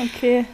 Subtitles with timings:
[0.00, 0.44] Okay,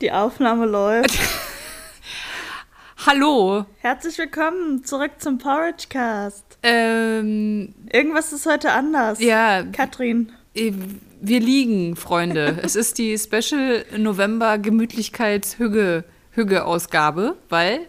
[0.00, 1.18] die Aufnahme läuft.
[3.06, 3.66] Hallo.
[3.78, 6.58] Herzlich willkommen zurück zum Porridge Cast.
[6.62, 9.20] Ähm, Irgendwas ist heute anders.
[9.20, 10.32] ja, Katrin.
[10.54, 10.72] äh,
[11.20, 12.58] wir liegen, Freunde.
[12.62, 17.80] es ist die Special November Gemütlichkeits-Hüge Hüge Ausgabe, weil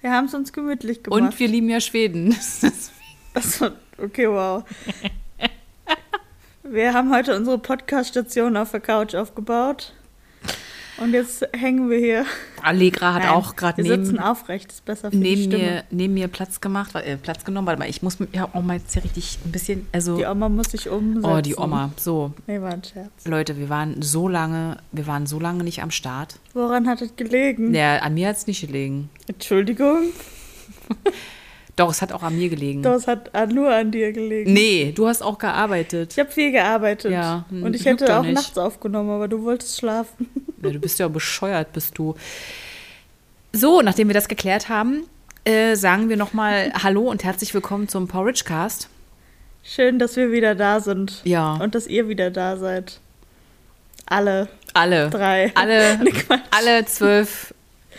[0.00, 1.20] Wir haben es uns gemütlich gemacht.
[1.20, 2.36] und wir lieben ja Schweden.
[3.34, 4.64] Achso, okay, wow.
[6.68, 9.92] Wir haben heute unsere Podcast-Station auf der Couch aufgebaut.
[10.98, 12.24] Und jetzt hängen wir hier.
[12.62, 15.84] Allegra hat Nein, auch gerade Wir sitzen neben, aufrecht, ist besser für die neben, mir,
[15.90, 17.66] neben mir Platz gemacht, äh, Platz genommen.
[17.66, 20.48] Warte mal, ich muss mit auch mal jetzt hier richtig ein bisschen, also Die Oma
[20.48, 21.24] muss sich umsetzen.
[21.30, 21.90] oh die Oma.
[21.96, 23.26] So, Nee, war ein Scherz.
[23.26, 26.38] Leute, wir waren so lange, wir waren so lange nicht am Start.
[26.54, 27.74] Woran hat es gelegen?
[27.74, 29.10] Ja, an mir hat es nicht gelegen.
[29.26, 30.04] Entschuldigung,
[31.76, 32.82] Doch, es hat auch an mir gelegen.
[32.82, 34.52] das hat nur an dir gelegen.
[34.52, 36.12] Nee, du hast auch gearbeitet.
[36.14, 37.12] Ich habe viel gearbeitet.
[37.12, 38.34] Ja, hm, und ich hätte doch auch nicht.
[38.34, 40.28] nachts aufgenommen, aber du wolltest schlafen.
[40.62, 42.16] Ja, du bist ja bescheuert, bist du.
[43.52, 45.04] So, nachdem wir das geklärt haben,
[45.44, 48.88] äh, sagen wir nochmal Hallo und herzlich willkommen zum Porridge Cast.
[49.62, 51.20] Schön, dass wir wieder da sind.
[51.24, 51.54] Ja.
[51.56, 53.00] Und dass ihr wieder da seid.
[54.06, 55.10] Alle Alle.
[55.10, 55.52] drei.
[55.54, 56.12] Alle, Nee,
[56.50, 57.54] alle zwölf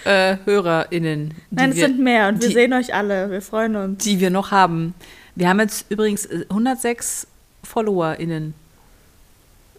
[0.06, 3.30] äh, HörerInnen, Nein, es wir, sind mehr und wir die- sehen euch alle.
[3.32, 4.04] Wir freuen uns.
[4.04, 4.94] die wir noch haben.
[5.36, 7.28] Wir haben jetzt übrigens äh, 106
[7.64, 8.54] FollowerInnen.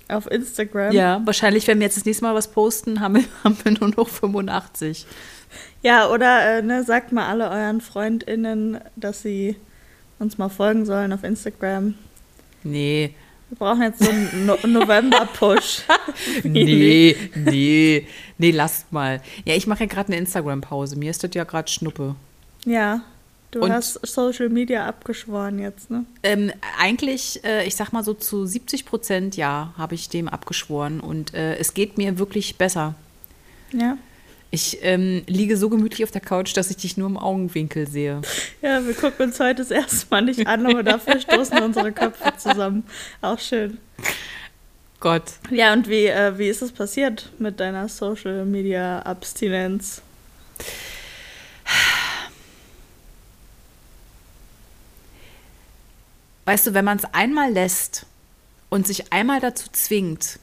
[0.08, 0.92] Auf Instagram.
[0.92, 3.90] Ja, wahrscheinlich, wenn wir jetzt das nächste Mal was posten, haben wir, haben wir nur
[3.96, 5.06] noch 85.
[5.82, 9.56] Ja, oder äh, ne, sagt mal alle euren FreundInnen, dass sie
[10.18, 11.94] uns mal folgen sollen auf Instagram.
[12.64, 13.14] Nee,
[13.50, 15.82] Wir brauchen jetzt so einen no November-Push.
[16.44, 19.20] Nee, nee, nee, lasst mal.
[19.44, 20.96] Ja, ich mache ja gerade eine Instagram-Pause.
[20.96, 22.14] Mir ist das ja gerade Schnuppe.
[22.64, 23.00] Ja,
[23.50, 26.04] du Und- hast Social Media abgeschworen jetzt, ne?
[26.22, 31.00] Ähm, eigentlich, äh, ich sag mal so zu 70 Prozent, ja, habe ich dem abgeschworen.
[31.00, 32.94] Und äh, es geht mir wirklich besser.
[33.72, 33.96] Ja.
[34.50, 38.22] Ich ähm, liege so gemütlich auf der Couch, dass ich dich nur im Augenwinkel sehe.
[38.62, 42.32] Ja, wir gucken uns heute das erste Mal nicht an, aber dafür stoßen unsere Köpfe
[42.38, 42.84] zusammen.
[43.20, 43.78] Auch schön.
[45.00, 45.24] Gott.
[45.50, 50.02] Ja, und wie, äh, wie ist es passiert mit deiner Social Media Abstinenz?
[56.46, 58.06] Weißt du, wenn man es einmal lässt
[58.70, 60.38] und sich einmal dazu zwingt,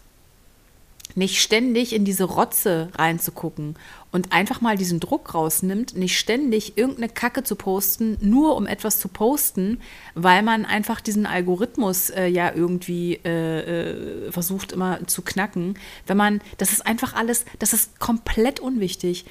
[1.16, 3.76] nicht ständig in diese Rotze reinzugucken
[4.12, 9.00] und einfach mal diesen Druck rausnimmt, nicht ständig irgendeine Kacke zu posten, nur um etwas
[9.00, 9.80] zu posten,
[10.14, 15.78] weil man einfach diesen Algorithmus äh, ja irgendwie äh, äh, versucht immer zu knacken.
[16.06, 19.26] Wenn man, das ist einfach alles, das ist komplett unwichtig.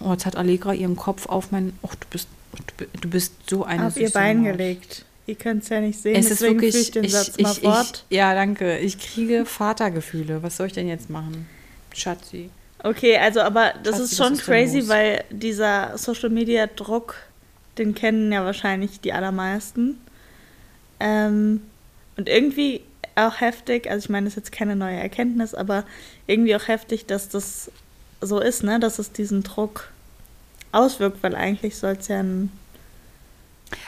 [0.00, 2.28] Oh, jetzt hat Allegra ihren Kopf auf mein, oh, du bist,
[2.76, 5.04] du, du bist so eine Auf ihr Bein gelegt.
[5.26, 7.42] Ihr könnt es ja nicht sehen, Es deswegen führe wirklich, ich den ich, Satz ich,
[7.42, 8.04] mal ich, fort.
[8.10, 8.78] ja, danke.
[8.78, 10.42] Ich kriege Vatergefühle.
[10.42, 11.48] Was soll ich denn jetzt machen?
[11.94, 12.50] Schatzi.
[12.82, 17.16] Okay, also aber das Schatzi, ist schon ist crazy, weil dieser Social Media Druck,
[17.78, 19.98] den kennen ja wahrscheinlich die allermeisten.
[21.00, 21.62] Ähm,
[22.16, 22.82] und irgendwie
[23.16, 25.84] auch heftig, also ich meine, das ist jetzt keine neue Erkenntnis, aber
[26.26, 27.70] irgendwie auch heftig, dass das
[28.20, 29.90] so ist, ne, dass es diesen Druck
[30.72, 32.50] auswirkt, weil eigentlich soll es ja ein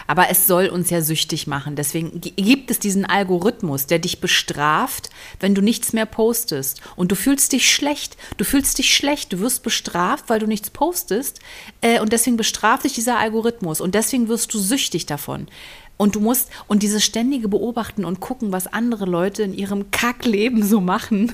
[0.09, 1.77] Aber es soll uns ja süchtig machen.
[1.77, 5.11] Deswegen gi- gibt es diesen Algorithmus, der dich bestraft,
[5.41, 6.81] wenn du nichts mehr postest.
[6.97, 8.17] Und du fühlst dich schlecht.
[8.37, 9.33] Du fühlst dich schlecht.
[9.33, 11.41] Du wirst bestraft, weil du nichts postest.
[11.83, 13.81] Äh, und deswegen bestraft dich dieser Algorithmus.
[13.81, 15.47] Und deswegen wirst du süchtig davon.
[15.99, 20.63] Und du musst, und dieses ständige Beobachten und gucken, was andere Leute in ihrem Kackleben
[20.65, 21.33] so machen.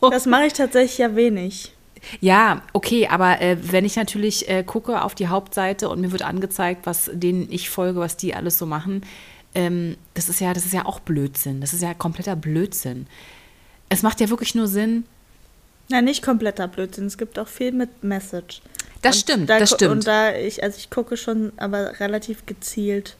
[0.00, 1.72] Das mache ich tatsächlich ja wenig.
[2.20, 6.22] Ja, okay, aber äh, wenn ich natürlich äh, gucke auf die Hauptseite und mir wird
[6.22, 9.02] angezeigt, was denen ich folge, was die alles so machen,
[9.54, 11.60] ähm, das ist ja, das ist ja auch Blödsinn.
[11.60, 13.06] Das ist ja kompletter Blödsinn.
[13.88, 15.04] Es macht ja wirklich nur Sinn.
[15.88, 17.06] Na, nicht kompletter Blödsinn.
[17.06, 18.60] Es gibt auch viel mit Message.
[19.02, 19.92] Das Und stimmt, da das stimmt.
[19.92, 23.16] Und da ich, also ich gucke schon, aber relativ gezielt.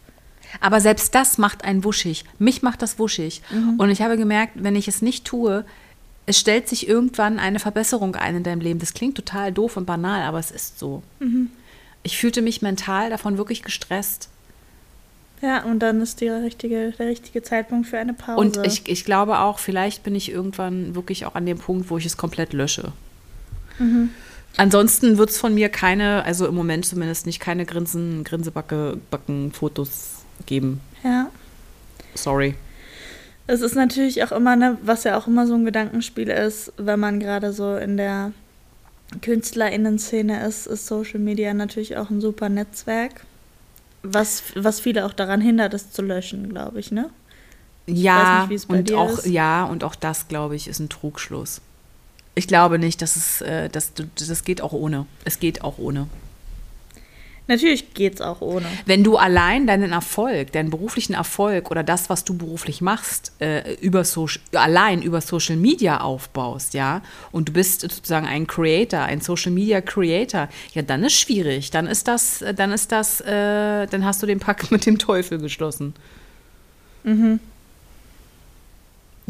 [0.60, 2.24] Aber selbst das macht einen wuschig.
[2.38, 3.42] Mich macht das wuschig.
[3.76, 5.64] Und ich habe gemerkt, wenn ich es nicht tue,
[6.28, 8.80] es stellt sich irgendwann eine Verbesserung ein in deinem Leben.
[8.80, 11.02] Das klingt total doof und banal, aber es ist so.
[12.02, 14.28] Ich fühlte mich mental davon wirklich gestresst.
[15.40, 18.38] Ja, und dann ist die richtige, der richtige Zeitpunkt für eine Pause.
[18.38, 21.96] Und ich, ich glaube auch, vielleicht bin ich irgendwann wirklich auch an dem Punkt, wo
[21.96, 22.92] ich es komplett lösche.
[24.58, 30.82] Ansonsten wird es von mir keine, also im Moment zumindest nicht, keine Grinsen, Grinsebacke-Backen-Fotos geben.
[31.02, 31.30] ja.
[32.14, 32.54] Sorry.
[33.48, 37.00] Es ist natürlich auch immer, ne, was ja auch immer so ein Gedankenspiel ist, wenn
[37.00, 38.32] man gerade so in der
[39.22, 43.24] KünstlerInnen-Szene ist, ist Social Media natürlich auch ein super Netzwerk.
[44.02, 47.10] Was, was viele auch daran hindert, es zu löschen, glaube ich, ne?
[47.86, 49.26] Ja, nicht, es bei und auch, ist.
[49.26, 51.60] ja, und auch das, glaube ich, ist ein Trugschluss.
[52.34, 55.06] Ich glaube nicht, dass es, äh, dass, du- das geht auch ohne.
[55.24, 56.06] Es geht auch ohne.
[57.48, 58.66] Natürlich geht's auch ohne.
[58.84, 63.74] Wenn du allein deinen Erfolg, deinen beruflichen Erfolg oder das, was du beruflich machst, äh,
[63.80, 67.00] über Social, allein über Social Media aufbaust, ja,
[67.32, 71.70] und du bist sozusagen ein Creator, ein Social Media Creator, ja, dann ist schwierig.
[71.70, 75.38] Dann ist das, dann ist das, äh, dann hast du den Pakt mit dem Teufel
[75.38, 75.94] geschlossen.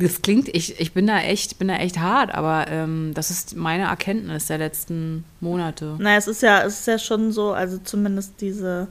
[0.01, 3.57] Das klingt, ich, ich bin da echt, bin da echt hart, aber ähm, das ist
[3.57, 5.97] meine Erkenntnis der letzten Monate.
[5.99, 8.87] Naja, es ist ja, es ist ja schon so, also zumindest diese,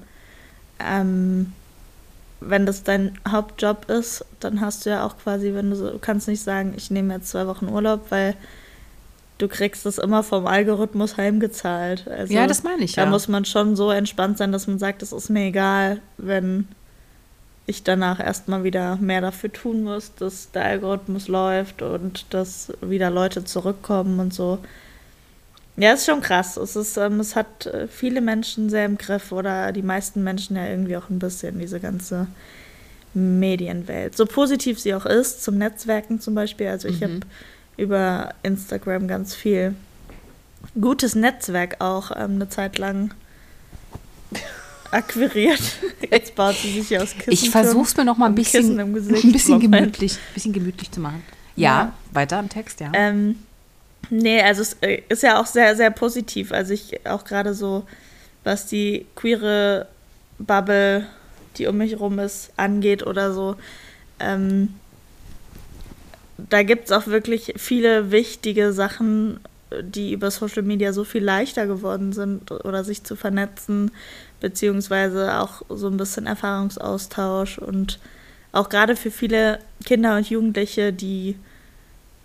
[0.79, 1.53] ähm,
[2.41, 5.99] wenn das dein Hauptjob ist, dann hast du ja auch quasi, wenn du so, du
[5.99, 8.35] kannst nicht sagen, ich nehme jetzt zwei Wochen Urlaub, weil
[9.37, 12.05] du kriegst das immer vom Algorithmus heimgezahlt.
[12.09, 13.09] Also, Ja, das meine ich, Da ja.
[13.09, 16.67] muss man schon so entspannt sein, dass man sagt, es ist mir egal, wenn
[17.67, 23.09] ich danach erstmal wieder mehr dafür tun muss, dass der Algorithmus läuft und dass wieder
[23.09, 24.59] Leute zurückkommen und so.
[25.75, 26.57] Ja, ist schon krass.
[26.57, 30.55] Es, ist, ähm, es hat äh, viele Menschen sehr im Griff oder die meisten Menschen
[30.55, 32.27] ja irgendwie auch ein bisschen, diese ganze
[33.13, 34.15] Medienwelt.
[34.15, 36.69] So positiv sie auch ist, zum Netzwerken zum Beispiel.
[36.69, 37.19] Also ich habe
[37.75, 39.75] über Instagram ganz viel
[40.79, 43.13] gutes Netzwerk auch ähm, eine Zeit lang
[44.91, 45.61] akquiriert.
[46.11, 47.31] Jetzt baut sie sich aus Kissen.
[47.33, 51.23] Ich versuche es mir noch mal ein bisschen, ein bisschen gemütlich, bisschen gemütlich zu machen.
[51.55, 51.93] Ja, Ja.
[52.13, 52.91] weiter im Text, ja.
[52.93, 53.35] Ähm,
[54.09, 56.51] nee, also es äh, ist ja auch sehr, sehr positiv.
[56.51, 57.85] Also ich auch gerade so,
[58.43, 59.87] was die queere
[60.39, 61.05] Bubble,
[61.57, 63.55] die um mich rum ist, angeht oder so.
[64.19, 64.75] Ähm,
[66.37, 69.39] da gibt es auch wirklich viele wichtige Sachen,
[69.81, 73.91] die über Social Media so viel leichter geworden sind oder sich zu vernetzen,
[74.39, 77.99] beziehungsweise auch so ein bisschen Erfahrungsaustausch und
[78.51, 81.37] auch gerade für viele Kinder und Jugendliche, die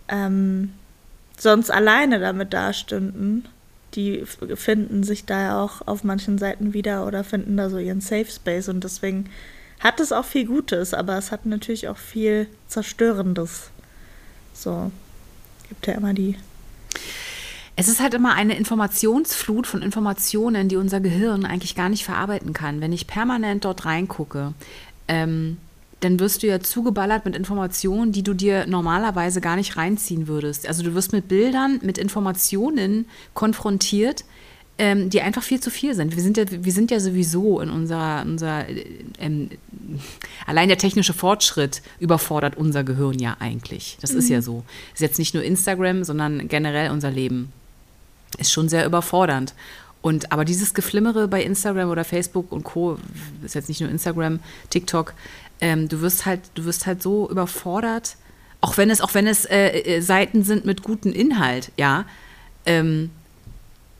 [0.09, 0.73] ähm,
[1.39, 3.49] sonst alleine damit dastünden,
[3.95, 4.25] die
[4.55, 8.31] finden sich da ja auch auf manchen Seiten wieder oder finden da so ihren Safe
[8.31, 9.29] Space und deswegen
[9.81, 13.71] hat es auch viel Gutes, aber es hat natürlich auch viel Zerstörendes.
[14.55, 14.93] So,
[15.69, 16.37] gibt ja immer die.
[17.75, 22.53] Es ist halt immer eine Informationsflut von Informationen, die unser Gehirn eigentlich gar nicht verarbeiten
[22.53, 22.81] kann.
[22.81, 24.53] Wenn ich permanent dort reingucke,
[25.09, 25.57] ähm,
[26.01, 30.67] dann wirst du ja zugeballert mit Informationen, die du dir normalerweise gar nicht reinziehen würdest.
[30.67, 34.25] Also du wirst mit Bildern, mit Informationen konfrontiert,
[34.79, 36.17] ähm, die einfach viel zu viel sind.
[36.17, 38.85] Wir sind ja, wir sind ja sowieso in unserer, unserer äh,
[39.19, 39.51] ähm,
[40.47, 43.97] allein der technische Fortschritt überfordert unser Gehirn ja eigentlich.
[44.01, 44.65] Das ist ja so.
[44.95, 47.53] Ist jetzt nicht nur Instagram, sondern generell unser Leben
[48.39, 49.55] ist schon sehr überfordernd.
[50.03, 52.99] Und aber dieses Geflimmere bei Instagram oder Facebook und Co.
[53.45, 54.41] ist jetzt nicht nur Instagram,
[54.71, 55.15] TikTok.
[55.61, 58.17] Ähm, du wirst halt, du wirst halt so überfordert,
[58.61, 62.05] auch wenn es, auch wenn es äh, äh, Seiten sind mit gutem Inhalt, ja,
[62.67, 63.11] ähm,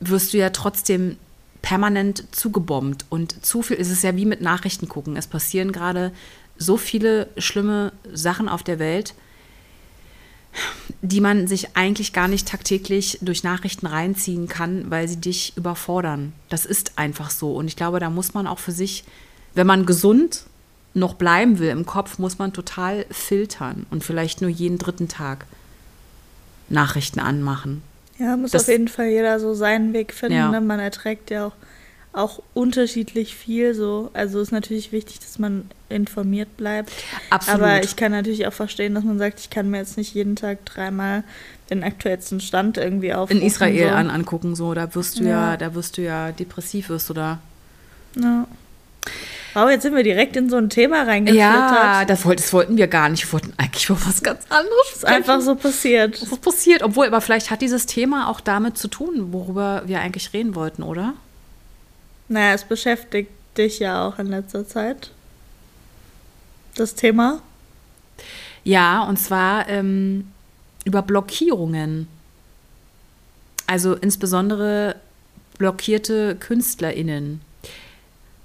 [0.01, 1.17] wirst du ja trotzdem
[1.61, 3.77] permanent zugebombt und zu viel.
[3.79, 5.15] Es ist ja wie mit Nachrichten gucken.
[5.15, 6.11] Es passieren gerade
[6.57, 9.13] so viele schlimme Sachen auf der Welt
[11.01, 16.33] die man sich eigentlich gar nicht tagtäglich durch Nachrichten reinziehen kann, weil sie dich überfordern.
[16.49, 17.53] Das ist einfach so.
[17.53, 19.03] Und ich glaube, da muss man auch für sich,
[19.55, 20.43] wenn man gesund
[20.93, 25.45] noch bleiben will im Kopf, muss man total filtern und vielleicht nur jeden dritten Tag
[26.69, 27.81] Nachrichten anmachen.
[28.19, 30.35] Ja, muss Das- auf jeden Fall jeder so seinen Weg finden.
[30.37, 30.49] Ja.
[30.51, 30.61] Ne?
[30.61, 31.53] Man erträgt ja auch,
[32.13, 33.73] auch unterschiedlich viel.
[33.73, 34.09] So.
[34.13, 36.91] Also ist natürlich wichtig, dass man informiert bleibt.
[37.29, 37.61] Absolut.
[37.61, 40.35] Aber ich kann natürlich auch verstehen, dass man sagt, ich kann mir jetzt nicht jeden
[40.35, 41.23] Tag dreimal
[41.69, 43.41] den aktuellsten Stand irgendwie aufrufen.
[43.41, 43.95] in Israel so.
[43.95, 45.51] an, angucken, so, da wirst du ja.
[45.51, 45.57] Ja.
[45.57, 47.39] da wirst du ja depressiv wirst da.
[48.15, 48.47] Ja.
[49.53, 51.39] Wow, jetzt sind wir direkt in so ein Thema reingeflittert.
[51.39, 53.25] Ja, das, wollt, das wollten wir gar nicht.
[53.25, 56.19] Wir wollten eigentlich über was ganz anderes ist einfach so passiert.
[56.19, 59.99] Das ist passiert, obwohl, aber vielleicht hat dieses Thema auch damit zu tun, worüber wir
[59.99, 61.13] eigentlich reden wollten, oder?
[62.33, 65.11] Naja, es beschäftigt dich ja auch in letzter Zeit.
[66.75, 67.43] Das Thema.
[68.63, 70.31] Ja, und zwar ähm,
[70.83, 72.07] über Blockierungen.
[73.67, 74.95] Also insbesondere
[75.59, 77.41] blockierte KünstlerInnen.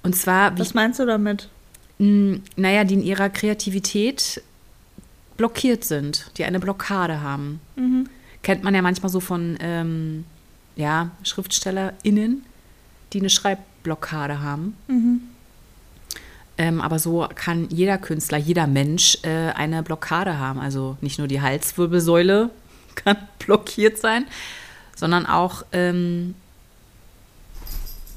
[0.02, 1.49] Und zwar, wie, Was meinst du damit?
[1.97, 4.42] mh, naja, die in ihrer Kreativität
[5.38, 7.61] blockiert sind, die eine Blockade haben.
[8.42, 10.26] Kennt man ja manchmal so von ähm,
[10.76, 12.45] ja, SchriftstellerInnen,
[13.12, 13.30] die eine
[13.88, 14.76] Schreibblockade haben.
[16.59, 20.59] Ähm, aber so kann jeder Künstler, jeder Mensch äh, eine Blockade haben.
[20.59, 22.50] Also nicht nur die Halswirbelsäule
[22.95, 24.26] kann blockiert sein,
[24.97, 26.35] sondern auch, ähm,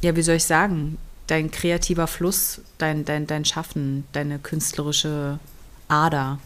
[0.01, 0.97] ja, wie soll ich sagen,
[1.27, 5.39] dein kreativer Fluss, dein, dein, dein Schaffen, deine künstlerische
[5.87, 6.39] Ader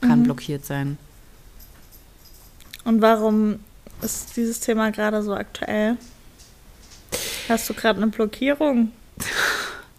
[0.00, 0.98] kann blockiert sein.
[2.84, 3.60] Und warum
[4.02, 5.96] ist dieses Thema gerade so aktuell?
[7.48, 8.92] Hast du gerade eine Blockierung?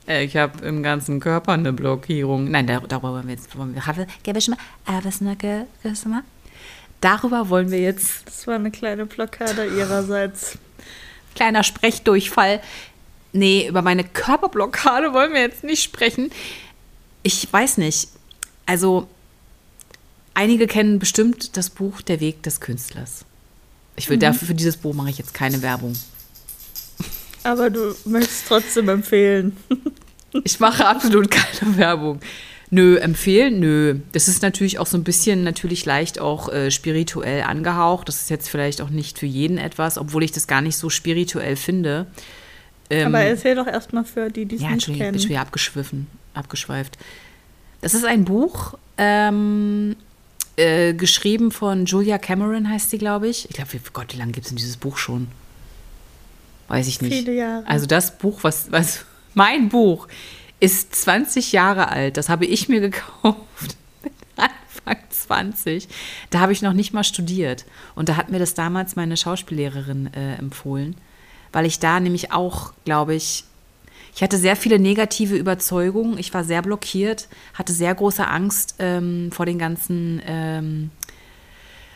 [0.08, 2.50] Äh, ich habe im ganzen Körper eine Blockierung.
[2.50, 3.58] Nein, darüber wollen wir jetzt.
[3.58, 3.82] Wollen wir,
[7.02, 8.28] darüber wollen wir jetzt.
[8.28, 10.58] Das war eine kleine Blockade ihrerseits.
[11.36, 12.62] Kleiner Sprechdurchfall.
[13.34, 16.32] Nee, über meine Körperblockade wollen wir jetzt nicht sprechen.
[17.24, 18.08] Ich weiß nicht.
[18.66, 19.08] Also,
[20.34, 23.25] einige kennen bestimmt das Buch Der Weg des Künstlers.
[23.98, 24.22] Ich will mhm.
[24.22, 25.96] dafür, für dieses Buch mache ich jetzt keine Werbung.
[27.46, 29.56] Aber du möchtest trotzdem empfehlen.
[30.44, 32.20] ich mache absolut keine Werbung.
[32.72, 33.60] Nö, empfehlen?
[33.60, 34.00] Nö.
[34.14, 38.08] Das ist natürlich auch so ein bisschen natürlich leicht auch äh, spirituell angehaucht.
[38.08, 40.90] Das ist jetzt vielleicht auch nicht für jeden etwas, obwohl ich das gar nicht so
[40.90, 42.08] spirituell finde.
[42.90, 45.00] Ähm, Aber erzähl doch erstmal für die, die es ja, nicht kennen.
[45.00, 46.98] Ja, bin wieder abgeschwiffen, abgeschweift.
[47.82, 49.96] Das ist ein Buch, ähm,
[50.58, 53.48] äh, geschrieben von Julia Cameron heißt sie, glaube ich.
[53.50, 55.28] Ich glaube, Gott, wie lange gibt es denn dieses Buch schon?
[56.67, 57.13] Weiß ich nicht.
[57.13, 57.67] Viele Jahre.
[57.67, 60.07] Also das Buch, was, was mein Buch
[60.60, 62.17] ist 20 Jahre alt.
[62.17, 63.77] Das habe ich mir gekauft
[64.36, 65.88] Anfang 20.
[66.29, 67.65] Da habe ich noch nicht mal studiert.
[67.95, 70.95] Und da hat mir das damals meine Schauspiellehrerin äh, empfohlen,
[71.51, 73.45] weil ich da nämlich auch, glaube ich,
[74.15, 76.17] ich hatte sehr viele negative Überzeugungen.
[76.17, 80.89] Ich war sehr blockiert, hatte sehr große Angst ähm, vor den ganzen ähm,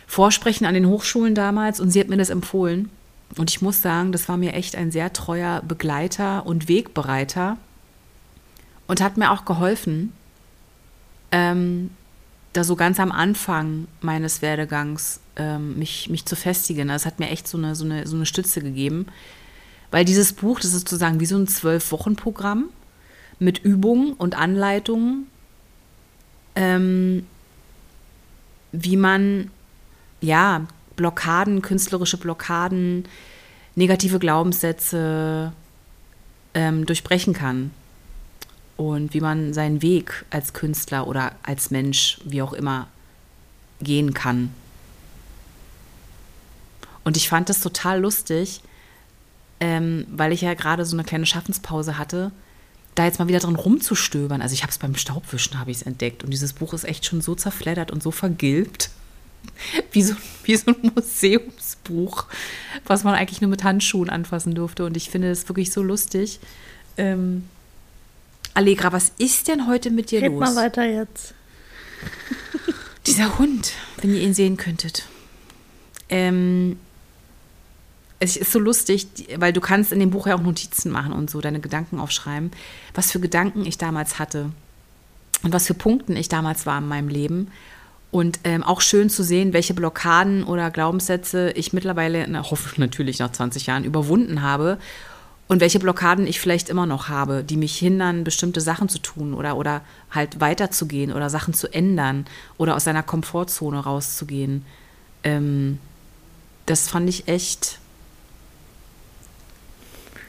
[0.06, 2.90] Vorsprechen an den Hochschulen damals und sie hat mir das empfohlen.
[3.38, 7.58] Und ich muss sagen, das war mir echt ein sehr treuer Begleiter und Wegbereiter
[8.88, 10.14] und hat mir auch geholfen,
[11.32, 11.92] ähm,
[12.54, 16.88] da so ganz am Anfang meines Werdegangs ähm, mich, mich zu festigen.
[16.88, 19.06] Das hat mir echt so eine, so, eine, so eine Stütze gegeben.
[19.92, 22.66] Weil dieses Buch, das ist sozusagen wie so ein Zwölf-Wochen-Programm
[23.38, 25.28] mit Übungen und Anleitungen,
[26.56, 27.26] ähm,
[28.72, 29.50] wie man
[30.22, 30.68] ja
[31.00, 33.06] Blockaden, künstlerische Blockaden,
[33.76, 35.54] negative Glaubenssätze
[36.54, 37.72] ähm, durchbrechen kann.
[38.76, 42.88] Und wie man seinen Weg als Künstler oder als Mensch, wie auch immer,
[43.82, 44.54] gehen kann.
[47.06, 48.62] Und ich fand das total lustig,
[49.62, 52.32] ähm, weil ich ja gerade so eine kleine Schaffenspause hatte,
[52.96, 54.42] da jetzt mal wieder drin rumzustöbern.
[54.42, 57.06] Also ich habe es beim Staubwischen habe ich es entdeckt und dieses Buch ist echt
[57.06, 58.90] schon so zerfleddert und so vergilbt,
[59.92, 62.26] wie so, wie so ein Museumsbuch,
[62.86, 64.86] was man eigentlich nur mit Handschuhen anfassen durfte.
[64.86, 66.40] Und ich finde es wirklich so lustig.
[66.98, 67.48] Ähm,
[68.54, 70.40] Allegra, was ist denn heute mit dir Red los?
[70.40, 71.34] mal weiter jetzt.
[73.08, 75.06] Dieser Hund, wenn ihr ihn sehen könntet.
[76.10, 76.78] Ähm,
[78.20, 81.30] es ist so lustig, weil du kannst in dem Buch ja auch Notizen machen und
[81.30, 82.52] so deine Gedanken aufschreiben,
[82.94, 84.52] was für Gedanken ich damals hatte
[85.44, 87.50] und was für Punkten ich damals war in meinem Leben.
[88.12, 93.20] Und ähm, auch schön zu sehen, welche Blockaden oder Glaubenssätze ich mittlerweile, na, hoffe natürlich
[93.20, 94.80] nach 20 Jahren, überwunden habe
[95.48, 99.34] und welche Blockaden ich vielleicht immer noch habe, die mich hindern, bestimmte Sachen zu tun
[99.34, 102.26] oder, oder halt weiterzugehen oder Sachen zu ändern
[102.58, 104.64] oder aus seiner Komfortzone rauszugehen.
[105.24, 105.80] Ähm,
[106.68, 107.80] das fand ich echt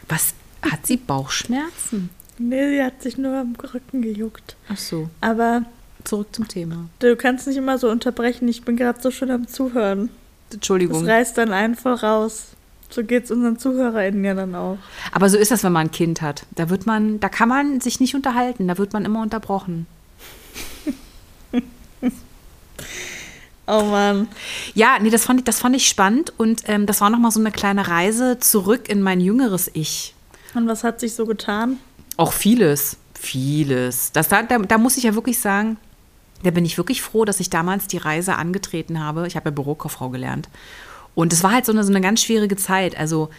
[0.08, 0.34] was?
[0.62, 2.10] Hat sie Bauchschmerzen?
[2.38, 4.56] Nee, sie hat sich nur am Rücken gejuckt.
[4.68, 5.08] Ach so.
[5.20, 5.62] Aber.
[6.04, 6.88] Zurück zum Thema.
[6.98, 8.48] Du kannst nicht immer so unterbrechen.
[8.48, 10.10] Ich bin gerade so schön am Zuhören.
[10.52, 11.04] Entschuldigung.
[11.04, 12.48] Das reißt dann einfach raus.
[12.90, 14.78] So geht es unseren ZuhörerInnen ja dann auch.
[15.12, 16.44] Aber so ist das, wenn man ein Kind hat.
[16.56, 19.86] Da wird man, da kann man sich nicht unterhalten, da wird man immer unterbrochen.
[23.68, 24.26] oh Mann.
[24.74, 27.38] Ja, nee, das fand ich, das fand ich spannend und ähm, das war nochmal so
[27.38, 30.14] eine kleine Reise zurück in mein jüngeres Ich.
[30.54, 31.78] Und was hat sich so getan?
[32.16, 34.10] Auch vieles, vieles.
[34.10, 35.76] Das, da, da, da muss ich ja wirklich sagen,
[36.42, 39.26] da bin ich wirklich froh, dass ich damals die Reise angetreten habe.
[39.26, 40.48] Ich habe ja Bürokauffrau gelernt.
[41.14, 42.96] Und es war halt so eine, so eine ganz schwierige Zeit.
[42.96, 43.30] Also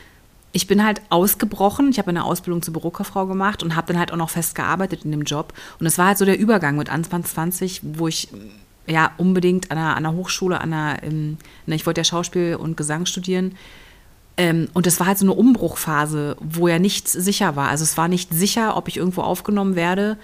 [0.51, 1.89] ich bin halt ausgebrochen.
[1.89, 5.05] Ich habe eine Ausbildung zur Bürokauffrau gemacht und habe dann halt auch noch fest gearbeitet
[5.05, 5.53] in dem Job.
[5.79, 8.27] Und es war halt so der Übergang mit Anfang 20, wo ich
[8.87, 12.77] ja unbedingt an einer, an einer Hochschule, an einer, ähm, ich wollte ja Schauspiel und
[12.77, 13.55] Gesang studieren.
[14.37, 17.69] Ähm, und es war halt so eine Umbruchphase, wo ja nichts sicher war.
[17.69, 20.17] Also es war nicht sicher, ob ich irgendwo aufgenommen werde.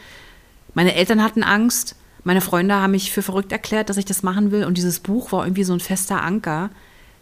[0.74, 1.96] Meine Eltern hatten Angst.
[2.27, 4.65] Meine Freunde haben mich für verrückt erklärt, dass ich das machen will.
[4.65, 6.69] Und dieses Buch war irgendwie so ein fester Anker,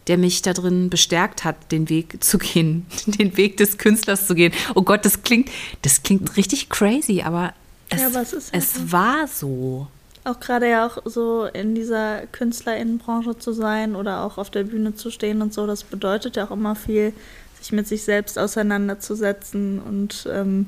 [0.08, 4.34] der mich da drin bestärkt hat, den Weg zu gehen, den Weg des Künstlers zu
[4.34, 4.52] gehen.
[4.74, 5.52] Oh Gott, das klingt,
[5.84, 7.54] das klingt richtig crazy, aber
[7.92, 9.86] es, ja, aber es, es halt war so.
[10.24, 14.96] Auch gerade ja auch so in dieser KünstlerInnenbranche zu sein oder auch auf der Bühne
[14.96, 17.14] zu stehen und so, das bedeutet ja auch immer viel,
[17.62, 20.66] sich mit sich selbst auseinanderzusetzen und ähm,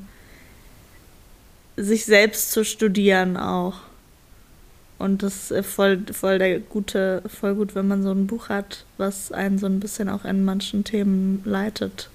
[1.76, 3.87] sich selbst zu studieren auch.
[5.00, 8.86] Und das ist voll, voll der gute, voll gut, wenn man so ein Buch hat,
[8.98, 12.10] was einen so ein bisschen auch in manchen Themen leitet.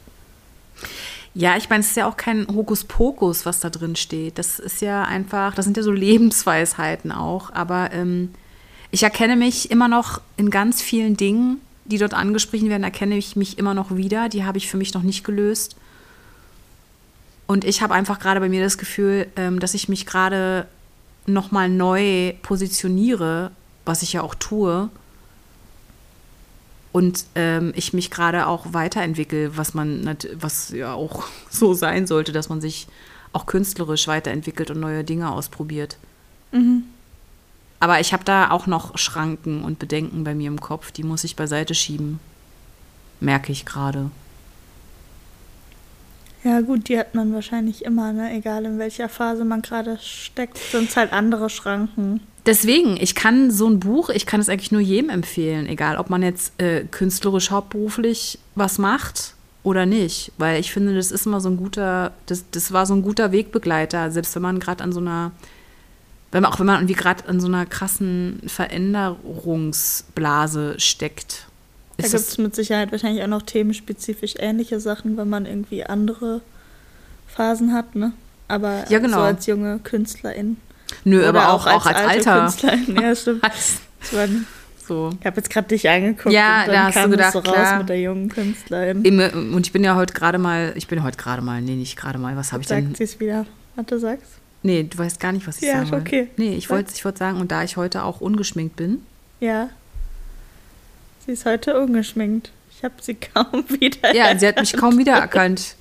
[1.35, 4.39] Ja, ich meine, es ist ja auch kein Hokuspokus, was da drin steht.
[4.39, 7.53] Das ist ja einfach, das sind ja so Lebensweisheiten auch.
[7.53, 8.35] Aber ähm,
[8.91, 13.37] ich erkenne mich immer noch in ganz vielen Dingen, die dort angesprochen werden, erkenne ich
[13.37, 14.29] mich immer noch wieder.
[14.29, 15.77] Die habe ich für mich noch nicht gelöst.
[17.47, 20.67] Und ich habe einfach gerade bei mir das Gefühl, ähm, dass ich mich gerade
[21.27, 23.51] nochmal neu positioniere,
[23.85, 24.89] was ich ja auch tue.
[26.93, 32.33] Und ähm, ich mich gerade auch weiterentwickle, was man, was ja auch so sein sollte,
[32.33, 32.87] dass man sich
[33.33, 35.97] auch künstlerisch weiterentwickelt und neue Dinge ausprobiert.
[36.53, 36.85] Mhm.
[37.81, 41.25] Aber ich habe da auch noch Schranken und Bedenken bei mir im Kopf, die muss
[41.25, 42.21] ich beiseite schieben.
[43.21, 44.11] Merke ich gerade.
[46.45, 48.33] Ja, gut, die hat man wahrscheinlich immer, ne?
[48.33, 52.19] Egal in welcher Phase man gerade steckt, sind es halt andere Schranken.
[52.47, 56.11] Deswegen, ich kann so ein Buch, ich kann es eigentlich nur jedem empfehlen, egal ob
[56.11, 60.33] man jetzt äh, künstlerisch hauptberuflich was macht oder nicht.
[60.39, 63.31] Weil ich finde, das ist immer so ein guter, das, das war so ein guter
[63.31, 65.31] Wegbegleiter, selbst wenn man gerade an so einer,
[66.33, 71.47] wenn man auch wenn man irgendwie gerade an so einer krassen Veränderungsblase steckt
[72.03, 76.41] da gibt es mit Sicherheit wahrscheinlich auch noch themenspezifisch ähnliche Sachen, wenn man irgendwie andere
[77.27, 78.13] Phasen hat, ne?
[78.49, 79.19] Aber ja, genau.
[79.19, 80.59] so als junge Künstlerin.
[81.05, 82.41] Nö, Oder aber auch, auch als, als alter.
[82.41, 83.03] Künstlerin.
[83.03, 83.43] Ja, stimmt.
[84.87, 85.11] so.
[85.21, 87.39] Ich habe jetzt gerade dich angeguckt ja, und dann da hast kam du gedacht, so
[87.39, 87.79] raus klar.
[87.79, 88.99] mit der jungen Künstlerin.
[89.55, 92.19] Und ich bin ja heute gerade mal, ich bin heute gerade mal, nee, nicht gerade
[92.19, 92.85] mal, was habe ich denn?
[92.87, 93.47] Sagt sie es wieder.
[93.77, 94.29] Warte, sag's.
[94.63, 95.91] Nee, du weißt gar nicht, was ich ja, sage.
[95.91, 96.29] Ja, okay.
[96.37, 99.03] Nee, ich wollte ich wollt sagen, und da ich heute auch ungeschminkt bin.
[99.41, 99.71] Ja.
[101.25, 102.51] Sie ist heute ungeschminkt.
[102.77, 104.15] Ich habe sie kaum wieder.
[104.15, 105.77] Ja, sie hat mich kaum wiedererkannt.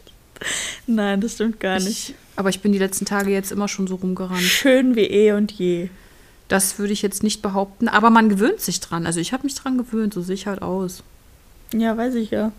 [0.87, 2.09] Nein, das stimmt gar nicht.
[2.09, 4.41] Ich, aber ich bin die letzten Tage jetzt immer schon so rumgerannt.
[4.41, 5.89] Schön wie eh und je.
[6.47, 9.05] Das würde ich jetzt nicht behaupten, aber man gewöhnt sich dran.
[9.05, 11.03] Also ich habe mich dran gewöhnt, so sehe ich halt aus.
[11.73, 12.51] Ja, weiß ich ja.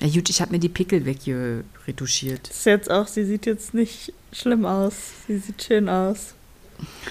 [0.00, 2.48] Ja gut, ich habe mir die Pickel weggeretuschiert.
[2.48, 4.94] Das ist jetzt auch, sie sieht jetzt nicht schlimm aus.
[5.26, 6.34] Sie sieht schön aus.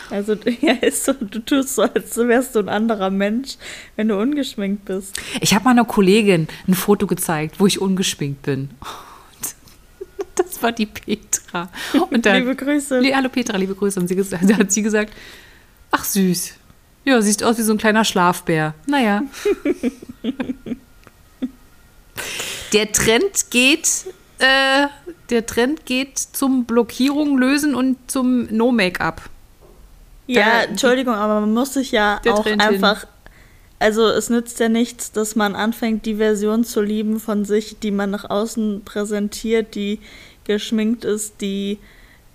[0.09, 3.57] Also, ja, ist so, du tust so, als wärst du ein anderer Mensch,
[3.95, 5.19] wenn du ungeschminkt bist.
[5.41, 8.69] Ich habe meiner Kollegin ein Foto gezeigt, wo ich ungeschminkt bin.
[10.35, 11.69] das war die Petra.
[12.09, 13.01] Und dann, liebe Grüße.
[13.01, 13.99] Nee, hallo Petra, liebe Grüße.
[13.99, 15.13] Und sie gesagt, hat sie gesagt,
[15.91, 16.53] ach süß.
[17.05, 18.73] Ja, siehst aus wie so ein kleiner Schlafbär.
[18.85, 19.23] Naja.
[22.73, 24.05] der Trend geht,
[24.39, 24.87] äh,
[25.29, 29.21] der Trend geht zum Blockierung lösen und zum No-Make-up.
[30.27, 33.01] Ja, Entschuldigung, aber man muss sich ja auch einfach.
[33.01, 33.09] Hin.
[33.79, 37.91] Also es nützt ja nichts, dass man anfängt, die Version zu lieben von sich, die
[37.91, 39.99] man nach außen präsentiert, die
[40.45, 41.77] geschminkt ist, die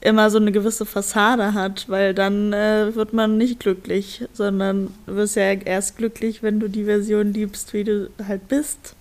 [0.00, 5.14] immer so eine gewisse Fassade hat, weil dann äh, wird man nicht glücklich, sondern du
[5.14, 8.94] wirst ja erst glücklich, wenn du die Version liebst, wie du halt bist.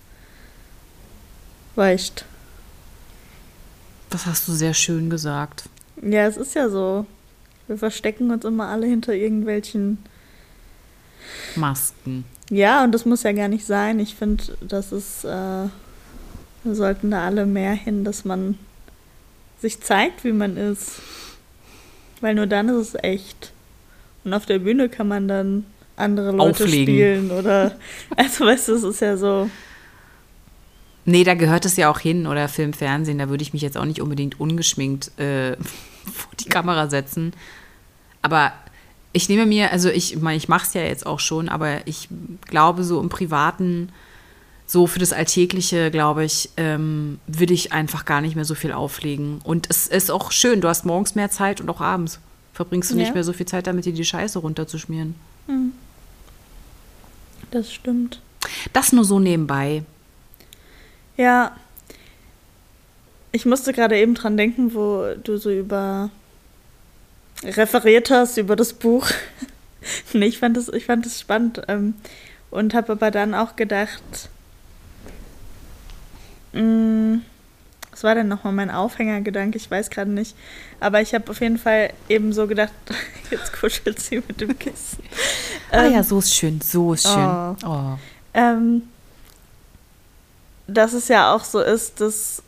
[1.74, 2.24] Weicht.
[4.10, 5.64] Das hast du sehr schön gesagt.
[6.02, 7.06] Ja, es ist ja so.
[7.68, 9.98] Wir verstecken uns immer alle hinter irgendwelchen
[11.56, 12.24] Masken.
[12.50, 13.98] Ja, und das muss ja gar nicht sein.
[14.00, 15.28] Ich finde, das ist, äh,
[16.64, 18.58] wir sollten da alle mehr hin, dass man
[19.60, 21.00] sich zeigt, wie man ist.
[22.20, 23.52] Weil nur dann ist es echt.
[24.24, 25.64] Und auf der Bühne kann man dann
[25.96, 26.84] andere Leute Auflegen.
[26.84, 27.76] spielen oder,
[28.16, 29.50] also weißt du, es ist ja so.
[31.04, 33.76] Nee, da gehört es ja auch hin oder Film, Fernsehen, da würde ich mich jetzt
[33.76, 35.56] auch nicht unbedingt ungeschminkt äh,
[36.10, 37.32] vor die Kamera setzen.
[38.22, 38.52] Aber
[39.12, 42.08] ich nehme mir, also ich meine, ich mache es ja jetzt auch schon, aber ich
[42.46, 43.90] glaube, so im Privaten,
[44.66, 48.72] so für das Alltägliche, glaube ich, ähm, will ich einfach gar nicht mehr so viel
[48.72, 49.40] auflegen.
[49.44, 52.20] Und es ist auch schön, du hast morgens mehr Zeit und auch abends
[52.54, 53.00] verbringst du ja.
[53.02, 55.14] nicht mehr so viel Zeit damit, dir die Scheiße runterzuschmieren.
[55.46, 55.72] Hm.
[57.50, 58.20] Das stimmt.
[58.72, 59.84] Das nur so nebenbei.
[61.16, 61.54] Ja.
[63.32, 66.10] Ich musste gerade eben dran denken, wo du so über
[67.42, 69.08] referiert hast über das Buch.
[70.12, 71.94] nee, ich fand das, ich fand das spannend ähm,
[72.50, 74.02] und habe aber dann auch gedacht,
[76.52, 77.22] mh, mm,
[77.90, 79.58] was war denn nochmal mein Aufhängergedanke?
[79.58, 80.34] Ich weiß gerade nicht.
[80.80, 82.72] Aber ich habe auf jeden Fall eben so gedacht,
[83.30, 85.02] jetzt kuschelt sie mit dem Kissen.
[85.70, 87.56] ah ähm, ja, so ist schön, so ist schön.
[87.64, 87.66] Oh.
[87.66, 87.98] Oh.
[88.34, 88.82] Ähm,
[90.66, 92.42] dass es ja auch so ist, dass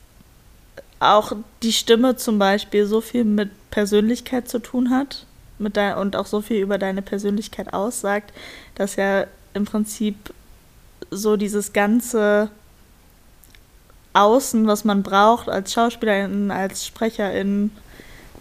[1.01, 5.27] auch die Stimme zum Beispiel so viel mit Persönlichkeit zu tun hat
[5.59, 8.33] mit dein, und auch so viel über deine Persönlichkeit aussagt,
[8.75, 10.33] dass ja im Prinzip
[11.11, 12.51] so dieses ganze
[14.13, 17.71] Außen, was man braucht als Schauspielerin, als Sprecherin,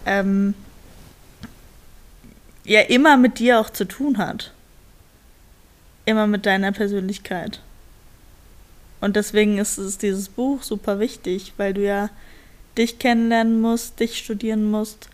[0.05, 0.53] ähm,
[2.63, 4.51] ja immer mit dir auch zu tun hat.
[6.05, 7.61] Immer mit deiner Persönlichkeit.
[9.01, 12.09] Und deswegen ist es dieses Buch super wichtig, weil du ja
[12.77, 15.09] dich kennenlernen musst, dich studieren musst,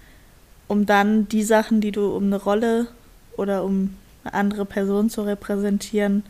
[0.68, 2.88] um dann die Sachen, die du um eine Rolle
[3.38, 6.24] oder um eine andere Person zu repräsentieren,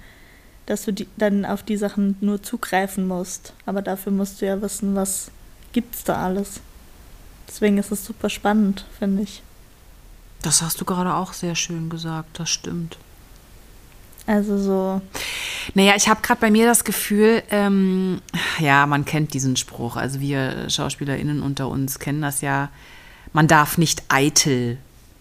[0.66, 3.54] dass du die, dann auf die Sachen nur zugreifen musst.
[3.66, 5.32] Aber dafür musst du ja wissen, was
[5.72, 6.62] gibt's da alles.
[7.48, 9.42] Deswegen ist es super spannend, finde ich.
[10.42, 12.98] Das hast du gerade auch sehr schön gesagt, das stimmt.
[14.30, 15.02] Also so.
[15.74, 18.22] Naja, ich habe gerade bei mir das Gefühl, ähm,
[18.60, 19.96] ja, man kennt diesen Spruch.
[19.96, 22.70] Also wir SchauspielerInnen unter uns kennen das ja.
[23.34, 24.78] Man darf nicht eitel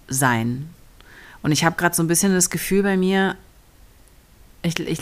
[0.09, 0.69] sein.
[1.43, 3.37] Und ich habe gerade so ein bisschen das Gefühl bei mir,
[4.61, 5.01] ich, ich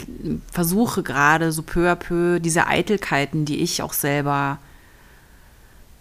[0.53, 4.59] versuche gerade so peu à peu diese Eitelkeiten, die ich auch selber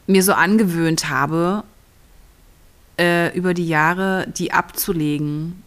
[0.05, 1.63] mir so angewöhnt habe,
[2.99, 5.63] äh, über die Jahre, die abzulegen,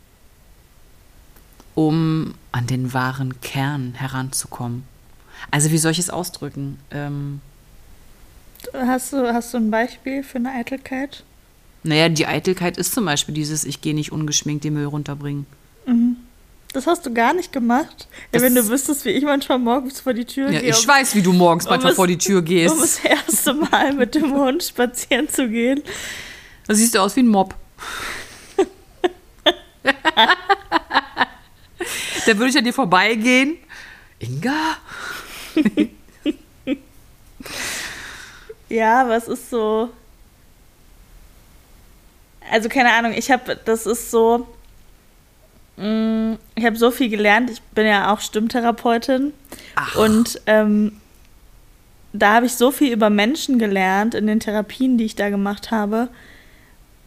[1.79, 4.83] um an den wahren Kern heranzukommen.
[5.53, 6.77] Also wie soll ich es ausdrücken?
[6.91, 7.41] Ähm,
[8.73, 11.23] hast, du, hast du ein Beispiel für eine Eitelkeit?
[11.85, 15.47] Naja, die Eitelkeit ist zum Beispiel dieses, ich gehe nicht ungeschminkt den Müll runterbringen.
[15.87, 16.17] Mhm.
[16.73, 18.09] Das hast du gar nicht gemacht.
[18.35, 20.71] Ja, wenn du wüsstest, wie ich manchmal morgens vor die Tür ja, gehe.
[20.71, 22.75] Ich um, weiß, wie du morgens um manchmal es, vor die Tür gehst.
[22.75, 25.81] Um das erste Mal mit dem Hund spazieren zu gehen.
[26.67, 27.55] Da siehst du aus wie ein Mob.
[32.29, 33.57] da würde ich an dir vorbeigehen.
[34.19, 34.77] Inga?
[38.69, 39.89] ja, aber es ist so.
[42.51, 44.47] Also keine Ahnung, ich habe, das ist so,
[45.77, 47.51] mm, ich habe so viel gelernt.
[47.51, 49.33] Ich bin ja auch Stimmtherapeutin.
[49.75, 49.97] Ach.
[49.97, 51.01] Und ähm,
[52.13, 55.71] da habe ich so viel über Menschen gelernt in den Therapien, die ich da gemacht
[55.71, 56.09] habe.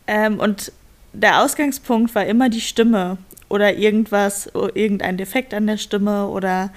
[0.08, 0.72] Ähm, und
[1.14, 3.18] der Ausgangspunkt war immer die Stimme
[3.52, 6.72] oder irgendwas, irgendein Defekt an der Stimme oder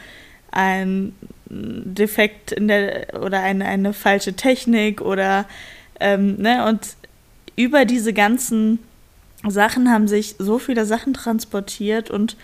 [0.50, 1.14] ein
[1.46, 5.46] Defekt in der oder eine, eine falsche Technik oder
[6.00, 6.96] ähm, ne, und
[7.56, 8.80] über diese ganzen
[9.46, 12.36] Sachen haben sich so viele Sachen transportiert und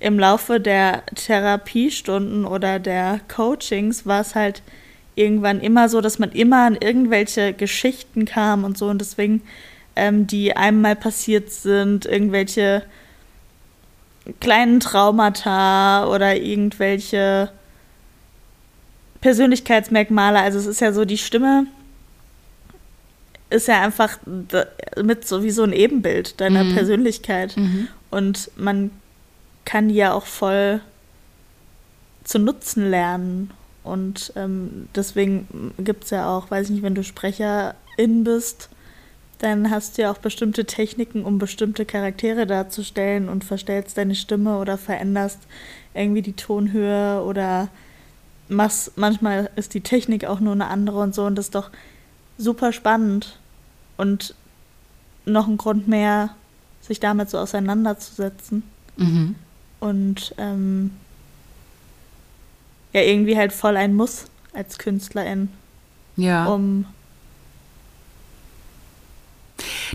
[0.00, 4.62] im Laufe der Therapiestunden oder der Coachings war es halt
[5.14, 9.42] irgendwann immer so, dass man immer an irgendwelche Geschichten kam und so und deswegen
[9.94, 12.82] ähm, die einem mal passiert sind, irgendwelche
[14.40, 17.50] kleinen Traumata oder irgendwelche
[19.20, 20.40] Persönlichkeitsmerkmale.
[20.40, 21.66] Also es ist ja so, die Stimme
[23.50, 24.18] ist ja einfach
[25.02, 26.74] mit sowieso ein Ebenbild deiner mhm.
[26.74, 27.56] Persönlichkeit.
[27.56, 27.88] Mhm.
[28.10, 28.90] Und man
[29.64, 30.80] kann die ja auch voll
[32.24, 33.50] zu nutzen lernen.
[33.84, 38.68] Und ähm, deswegen gibt es ja auch, weiß ich nicht, wenn du Sprecherin bist,
[39.42, 44.58] dann hast du ja auch bestimmte Techniken, um bestimmte Charaktere darzustellen und verstellst deine Stimme
[44.58, 45.40] oder veränderst
[45.94, 47.68] irgendwie die Tonhöhe oder
[48.48, 51.70] machst, manchmal ist die Technik auch nur eine andere und so und das ist doch
[52.38, 53.38] super spannend
[53.96, 54.34] und
[55.24, 56.30] noch ein Grund mehr,
[56.80, 58.62] sich damit so auseinanderzusetzen.
[58.96, 59.34] Mhm.
[59.80, 60.92] Und ähm,
[62.92, 65.48] ja, irgendwie halt voll ein Muss als Künstlerin.
[66.16, 66.46] Ja.
[66.46, 66.86] Um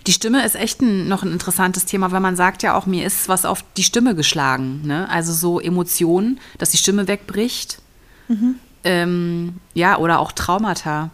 [0.05, 3.05] die Stimme ist echt ein, noch ein interessantes Thema, weil man sagt ja auch, mir
[3.05, 4.81] ist was auf die Stimme geschlagen.
[4.85, 5.09] Ne?
[5.09, 7.81] Also so Emotionen, dass die Stimme wegbricht.
[8.27, 8.55] Mhm.
[8.83, 11.09] Ähm, ja, oder auch Traumata.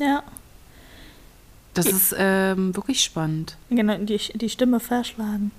[0.00, 0.22] Ja.
[1.74, 3.56] Das ist ähm, wirklich spannend.
[3.70, 5.52] Genau, die, die Stimme verschlagen.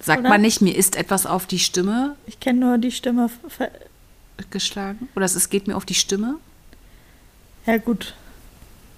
[0.00, 0.28] Sagt oder?
[0.28, 2.16] man nicht, mir ist etwas auf die Stimme?
[2.26, 3.30] Ich kenne nur die Stimme
[4.50, 5.08] geschlagen.
[5.16, 6.36] Oder es geht mir auf die Stimme?
[7.66, 8.14] Ja, gut.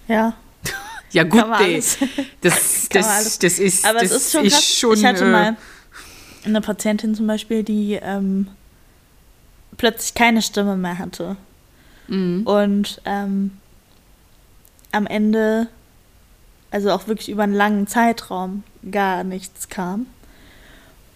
[0.09, 0.35] Ja.
[1.13, 1.83] ja, gut, nee.
[2.41, 5.57] Das, das, das, ist, Aber das es ist schon, ist schon Ich hatte äh, mal
[6.45, 8.49] eine Patientin zum Beispiel, die ähm,
[9.77, 11.37] plötzlich keine Stimme mehr hatte.
[12.09, 12.43] Mhm.
[12.47, 13.53] Und ähm,
[14.93, 15.69] am Ende,
[16.71, 20.07] also auch wirklich über einen langen Zeitraum, gar nichts kam.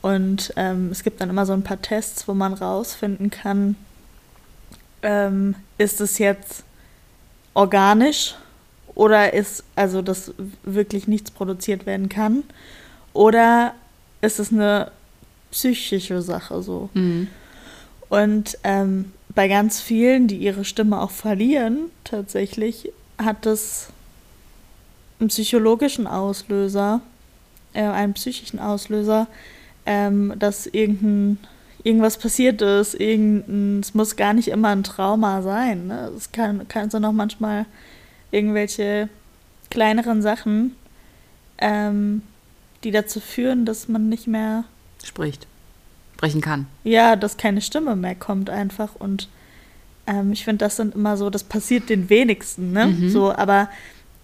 [0.02, 3.76] Und ähm, es gibt dann immer so ein paar Tests, wo man rausfinden kann,
[5.02, 6.64] ähm, ist es jetzt
[7.55, 8.35] organisch
[8.94, 10.33] oder ist also, dass
[10.64, 12.44] wirklich nichts produziert werden kann?
[13.12, 13.74] Oder
[14.20, 14.90] ist es eine
[15.50, 16.90] psychische Sache so?
[16.94, 17.28] Mhm.
[18.09, 23.88] Und ähm, bei ganz vielen, die ihre Stimme auch verlieren, tatsächlich, hat es
[25.18, 27.00] einen psychologischen Auslöser,
[27.72, 29.28] äh, einen psychischen Auslöser,
[29.87, 31.38] ähm, dass irgendein,
[31.83, 32.94] irgendwas passiert ist.
[32.94, 35.87] Irgendein, es muss gar nicht immer ein Trauma sein.
[35.87, 36.11] Ne?
[36.16, 37.66] Es kann, kann so noch manchmal
[38.33, 39.09] irgendwelche
[39.71, 40.75] kleineren Sachen
[41.62, 42.23] ähm,
[42.85, 44.64] die dazu führen, dass man nicht mehr,
[45.05, 45.47] Spricht.
[46.16, 46.66] Sprechen kann.
[46.85, 48.95] ja, dass keine Stimme mehr kommt einfach.
[48.97, 49.29] Und
[50.07, 52.88] ähm, ich finde, das sind immer so, das passiert den wenigsten, ne?
[52.88, 53.09] Mhm.
[53.11, 53.68] So, aber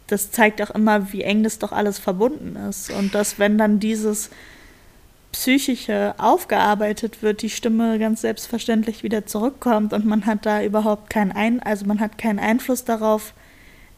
[0.07, 2.91] das zeigt auch immer, wie eng das doch alles verbunden ist.
[2.91, 4.31] Und dass, wenn dann dieses
[5.33, 11.33] Psychische aufgearbeitet wird, die Stimme ganz selbstverständlich wieder zurückkommt und man hat da überhaupt keinen
[11.33, 13.35] Ein also man hat keinen Einfluss darauf.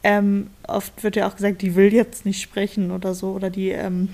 [0.03, 3.71] Ähm, oft wird ja auch gesagt, die will jetzt nicht sprechen oder so, oder die
[3.71, 4.09] ähm,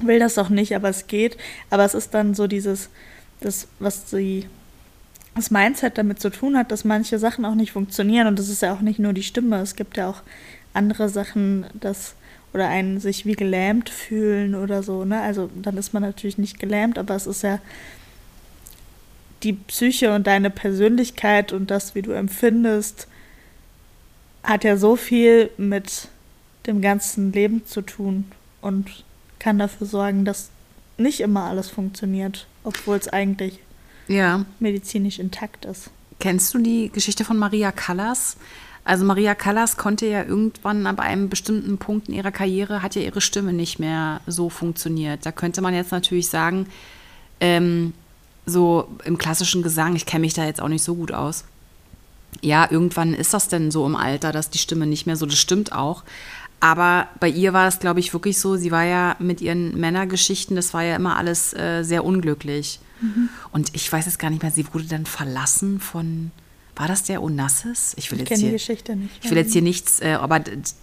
[0.00, 1.36] will das auch nicht, aber es geht.
[1.70, 2.88] Aber es ist dann so dieses,
[3.40, 4.46] das, was die,
[5.34, 8.26] das Mindset damit zu tun hat, dass manche Sachen auch nicht funktionieren.
[8.26, 10.22] Und das ist ja auch nicht nur die Stimme, es gibt ja auch
[10.74, 12.14] andere Sachen, dass
[12.52, 15.20] oder einen sich wie gelähmt fühlen oder so, ne?
[15.20, 17.60] Also dann ist man natürlich nicht gelähmt, aber es ist ja
[19.42, 23.06] die Psyche und deine Persönlichkeit und das, wie du empfindest,
[24.42, 26.08] hat ja so viel mit
[26.66, 28.24] dem ganzen Leben zu tun
[28.60, 29.04] und
[29.38, 30.50] kann dafür sorgen, dass
[30.98, 33.58] nicht immer alles funktioniert, obwohl es eigentlich
[34.08, 34.44] Ja.
[34.58, 35.90] medizinisch intakt ist.
[36.18, 38.36] Kennst du die Geschichte von Maria Callas?
[38.84, 43.02] Also Maria Callas konnte ja irgendwann ab einem bestimmten Punkt in ihrer Karriere, hat ja
[43.02, 45.24] ihre Stimme nicht mehr so funktioniert.
[45.24, 46.66] Da könnte man jetzt natürlich sagen,
[47.40, 47.94] ähm,
[48.46, 51.44] so im klassischen Gesang, ich kenne mich da jetzt auch nicht so gut aus.
[52.42, 55.38] Ja, irgendwann ist das denn so im Alter, dass die Stimme nicht mehr so, das
[55.38, 56.04] stimmt auch.
[56.60, 60.56] Aber bei ihr war es, glaube ich, wirklich so, sie war ja mit ihren Männergeschichten,
[60.56, 62.80] das war ja immer alles äh, sehr unglücklich.
[63.50, 66.32] Und ich weiß jetzt gar nicht mehr, sie wurde dann verlassen von,
[66.76, 67.94] war das der Onassis?
[67.96, 69.24] Ich will Ich jetzt kenne die hier, Geschichte nicht.
[69.24, 70.40] ich will jetzt hier nichts, äh, aber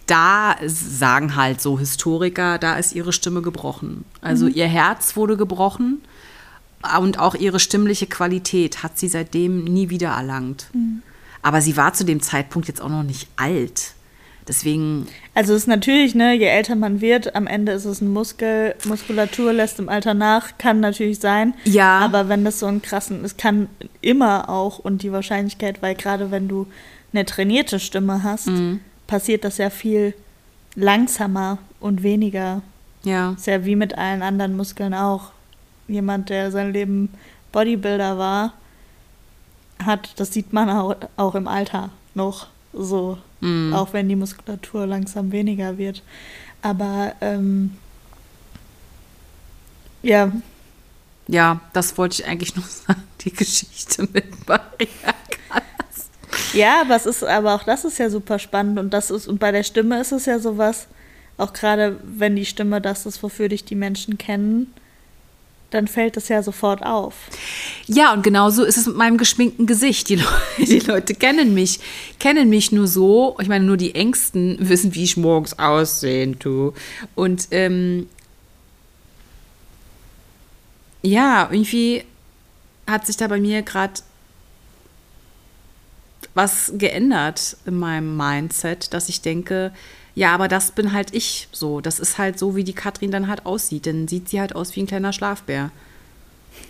[0.07, 4.03] da sagen halt so Historiker, da ist ihre Stimme gebrochen.
[4.21, 6.01] Also ihr Herz wurde gebrochen
[6.99, 10.71] und auch ihre stimmliche Qualität hat sie seitdem nie wieder erlangt.
[11.47, 13.93] Aber sie war zu dem Zeitpunkt jetzt auch noch nicht alt.
[14.49, 18.12] Deswegen, Also es ist natürlich, ne, je älter man wird, am Ende ist es ein
[18.12, 21.53] Muskel, Muskulatur lässt im Alter nach, kann natürlich sein.
[21.63, 21.99] Ja.
[21.99, 23.69] Aber wenn das so einen krassen, es kann
[24.01, 26.67] immer auch und die Wahrscheinlichkeit, weil gerade wenn du
[27.13, 28.81] eine trainierte Stimme hast, Mhm.
[29.07, 30.13] passiert das ja viel
[30.75, 32.62] langsamer und weniger.
[33.03, 35.31] ja, Ist ja wie mit allen anderen Muskeln auch.
[35.88, 37.10] Jemand, der sein Leben
[37.53, 38.53] Bodybuilder war,
[39.83, 43.71] hat, das sieht man auch, auch im Alter noch so, Mhm.
[43.75, 46.01] auch wenn die Muskulatur langsam weniger wird.
[46.63, 47.77] Aber ähm,
[50.01, 50.31] ja,
[51.27, 54.87] ja, das wollte ich eigentlich nur sagen, die Geschichte mit Maria
[55.49, 56.09] Callas.
[56.53, 59.39] ja, aber es ist, aber auch das ist ja super spannend und das ist, und
[59.39, 60.87] bei der Stimme ist es ja sowas,
[61.37, 64.73] auch gerade wenn die Stimme das ist, wofür dich die Menschen kennen,
[65.69, 67.13] dann fällt es ja sofort auf.
[67.88, 70.08] Ja, und genauso ist es mit meinem geschminkten Gesicht.
[70.10, 70.25] Die, Le
[70.58, 71.80] die Leute kennen mich,
[72.19, 73.38] kennen mich nur so.
[73.41, 76.73] Ich meine, nur die Ängsten wissen, wie ich morgens aussehen tue.
[77.15, 78.08] Und ähm,
[81.01, 82.03] ja, irgendwie
[82.88, 83.93] hat sich da bei mir gerade
[86.34, 89.73] was geändert in meinem Mindset, dass ich denke,
[90.17, 91.80] ja, aber das bin halt ich so.
[91.80, 93.86] Das ist halt so, wie die Katrin dann halt aussieht.
[93.86, 95.69] Dann sieht sie halt aus wie ein kleiner Schlafbär.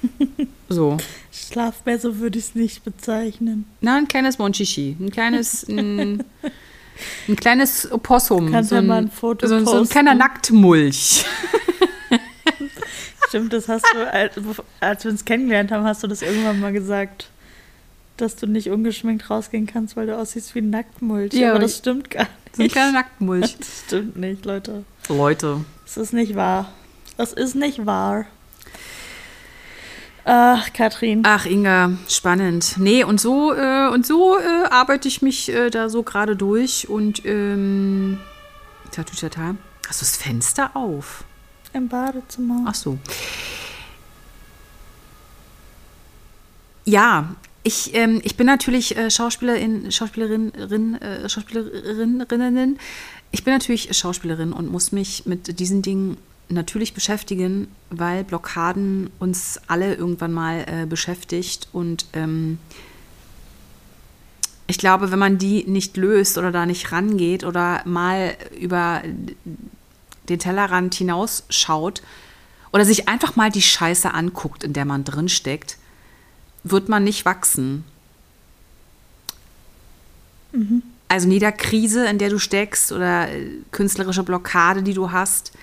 [0.69, 0.97] So.
[1.31, 3.63] Schlafbär, so würde ich es nicht bezeichnen.
[3.79, 4.97] Na, ein kleines Monchichi.
[4.99, 6.25] Ein kleines, ein,
[7.29, 8.51] ein kleines Opossum.
[8.51, 11.23] Kannst so ein, mal ein Foto so, so ein kleiner Nacktmulch.
[13.29, 14.13] Stimmt, das hast du,
[14.81, 17.29] als wir uns kennengelernt haben, hast du das irgendwann mal gesagt,
[18.17, 21.33] dass du nicht ungeschminkt rausgehen kannst, weil du aussiehst wie ein Nacktmulch.
[21.33, 22.71] Ja, aber das stimmt gar So ein nicht.
[22.73, 23.55] kleiner Nacktmulch.
[23.59, 24.83] Das stimmt nicht, Leute.
[25.09, 25.63] Leute.
[25.85, 26.71] Es ist nicht wahr.
[27.17, 28.25] Es ist nicht wahr.
[30.25, 31.23] Ach, Katrin.
[31.25, 32.75] Ach, Inga, spannend.
[32.77, 36.89] Nee, und so, äh, und so äh, arbeite ich mich äh, da so gerade durch
[36.89, 38.19] und ähm,
[38.91, 39.55] tatütata.
[39.87, 41.23] Hast du das Fenster auf?
[41.71, 42.65] Im Badezimmer.
[42.67, 42.97] Ach so.
[46.83, 47.29] Ja,
[47.67, 52.79] ich, ähm, ich bin natürlich äh, Schauspielerin, Schauspielerin, Rin, äh, Schauspielerinnen.
[53.31, 59.59] Ich bin natürlich Schauspielerin und muss mich mit diesen Dingen natürlich beschäftigen, weil Blockaden uns
[59.67, 62.57] alle irgendwann mal äh, beschäftigt und ähm,
[64.69, 69.01] ich glaube, wenn man die nicht löst oder da nicht rangeht oder mal über
[70.29, 72.01] den Tellerrand hinausschaut
[72.71, 75.77] oder sich einfach mal die Scheiße anguckt, in der man drin steckt,
[76.71, 77.83] wird man nicht wachsen.
[81.07, 85.53] Also in jeder Krise, in der du steckst oder äh, künstlerische Blockade, die du hast,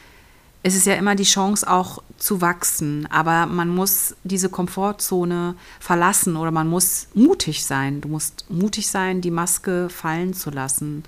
[0.63, 3.07] es ist ja immer die Chance auch zu wachsen.
[3.11, 8.01] Aber man muss diese Komfortzone verlassen oder man muss mutig sein.
[8.01, 11.05] Du musst mutig sein, die Maske fallen zu lassen.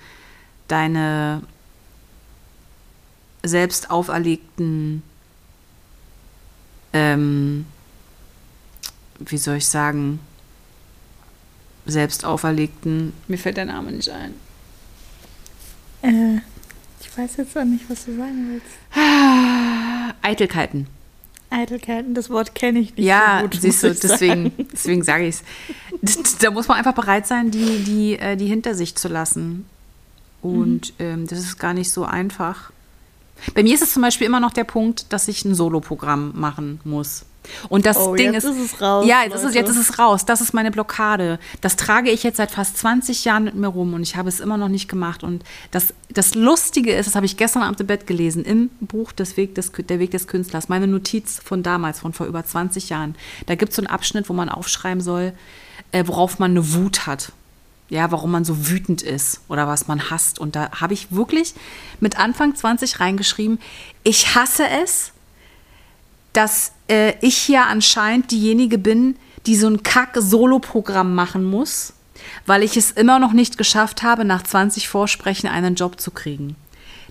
[0.69, 1.43] Deine
[3.43, 5.03] selbst auferlegten,
[6.93, 7.65] ähm,
[9.21, 10.21] wie soll ich sagen,
[11.87, 14.35] selbst auferlegten, mir fällt der Name nicht ein.
[16.03, 16.41] Äh,
[17.01, 18.67] ich weiß jetzt auch nicht, was du sagen willst.
[20.23, 20.87] Eitelkeiten.
[21.49, 23.61] Eitelkeiten, das Wort kenne ich nicht Ja, so gut.
[23.61, 24.69] siehst du, deswegen, sagen.
[24.73, 25.37] deswegen sage ich
[26.03, 26.39] es.
[26.39, 29.65] Da muss man einfach bereit sein, die, die, äh, die hinter sich zu lassen.
[30.43, 32.73] Und ähm, das ist gar nicht so einfach.
[33.55, 36.81] Bei mir ist es zum Beispiel immer noch der Punkt, dass ich ein Soloprogramm machen
[36.85, 37.25] muss.
[37.69, 39.77] Und das Oh, Ding jetzt ist, ist es raus, Ja, jetzt ist, es, jetzt ist
[39.77, 40.25] es raus.
[40.25, 41.39] Das ist meine Blockade.
[41.61, 44.41] Das trage ich jetzt seit fast 20 Jahren mit mir rum und ich habe es
[44.41, 45.23] immer noch nicht gemacht.
[45.23, 49.13] Und das, das Lustige ist, das habe ich gestern Abend im Bett gelesen, im Buch
[49.13, 52.89] des Weg des, Der Weg des Künstlers, meine Notiz von damals, von vor über 20
[52.89, 53.15] Jahren.
[53.47, 55.33] Da gibt es so einen Abschnitt, wo man aufschreiben soll,
[55.93, 57.33] äh, worauf man eine Wut hat.
[57.89, 60.41] Ja, warum man so wütend ist oder was man hasst.
[60.41, 61.55] Und da habe ich wirklich
[62.01, 63.61] mit Anfang 20 reingeschrieben,
[64.03, 65.13] ich hasse es,
[66.33, 71.93] dass äh, ich hier anscheinend diejenige bin, die so ein Kack-Solo-Programm machen muss,
[72.45, 76.57] weil ich es immer noch nicht geschafft habe, nach 20 Vorsprechen einen Job zu kriegen.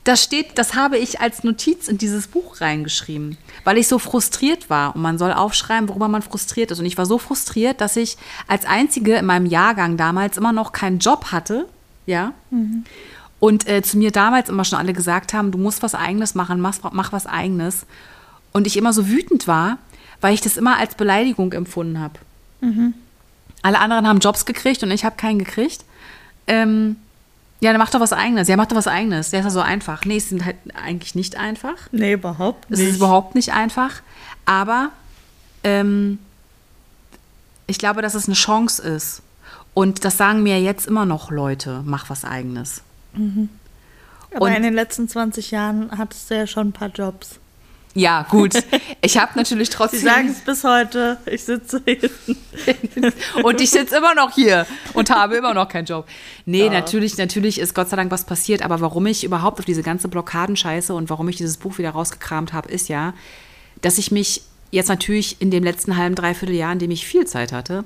[0.05, 4.69] Das steht, das habe ich als Notiz in dieses Buch reingeschrieben, weil ich so frustriert
[4.69, 4.95] war.
[4.95, 6.79] Und man soll aufschreiben, worüber man frustriert ist.
[6.79, 8.15] Und ich war so frustriert, dass ich
[8.47, 11.67] als einzige in meinem Jahrgang damals immer noch keinen Job hatte.
[12.05, 12.33] Ja.
[13.39, 16.61] Und äh, zu mir damals immer schon alle gesagt haben, du musst was Eigenes machen,
[16.61, 17.87] mach, mach was Eigenes.
[18.53, 19.79] Und ich immer so wütend war,
[20.21, 22.19] weil ich das immer als Beleidigung empfunden habe.
[23.63, 25.83] Alle anderen haben Jobs gekriegt und ich habe keinen gekriegt.
[26.45, 26.97] Ähm,
[27.65, 28.47] ja, dann mach doch was Eigenes.
[28.47, 29.31] Ja, mach doch was Eigenes.
[29.31, 30.05] Der ist ja so einfach.
[30.05, 31.75] Nee, es sind halt eigentlich nicht einfach.
[31.91, 32.89] Nee, überhaupt Es nicht.
[32.91, 34.01] ist überhaupt nicht einfach.
[34.45, 34.89] Aber
[35.63, 36.19] ähm,
[37.67, 39.21] ich glaube, dass es eine Chance ist.
[39.73, 42.81] Und das sagen mir jetzt immer noch Leute, mach was Eigenes.
[43.15, 47.39] Aber und- in den letzten 20 Jahren hattest du ja schon ein paar Jobs.
[47.97, 48.53] Ja, gut.
[49.01, 50.01] Ich habe natürlich Sie trotzdem.
[50.01, 51.17] sagen es bis heute.
[51.25, 52.09] Ich sitze hier.
[53.43, 56.05] und ich sitze immer noch hier und habe immer noch keinen Job.
[56.45, 59.81] Nee, natürlich, natürlich ist Gott sei Dank was passiert, aber warum ich überhaupt auf diese
[59.81, 63.13] ganze Blockadenscheiße und warum ich dieses Buch wieder rausgekramt habe, ist ja,
[63.81, 67.25] dass ich mich jetzt natürlich in dem letzten halben, dreiviertel Jahr, in dem ich viel
[67.25, 67.85] Zeit hatte,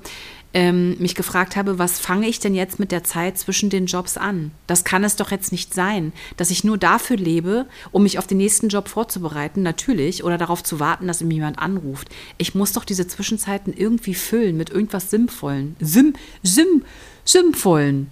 [0.54, 4.18] ähm, mich gefragt habe, was fange ich denn jetzt mit der Zeit zwischen den Jobs
[4.18, 4.52] an?
[4.68, 8.28] Das kann es doch jetzt nicht sein, dass ich nur dafür lebe, um mich auf
[8.28, 12.10] den nächsten Job vorzubereiten, natürlich, oder darauf zu warten, dass mir jemand anruft.
[12.38, 15.76] Ich muss doch diese Zwischenzeiten irgendwie füllen mit irgendwas Sinnvollen.
[15.80, 16.84] Sim, sim,
[17.26, 18.08] sinnvollen.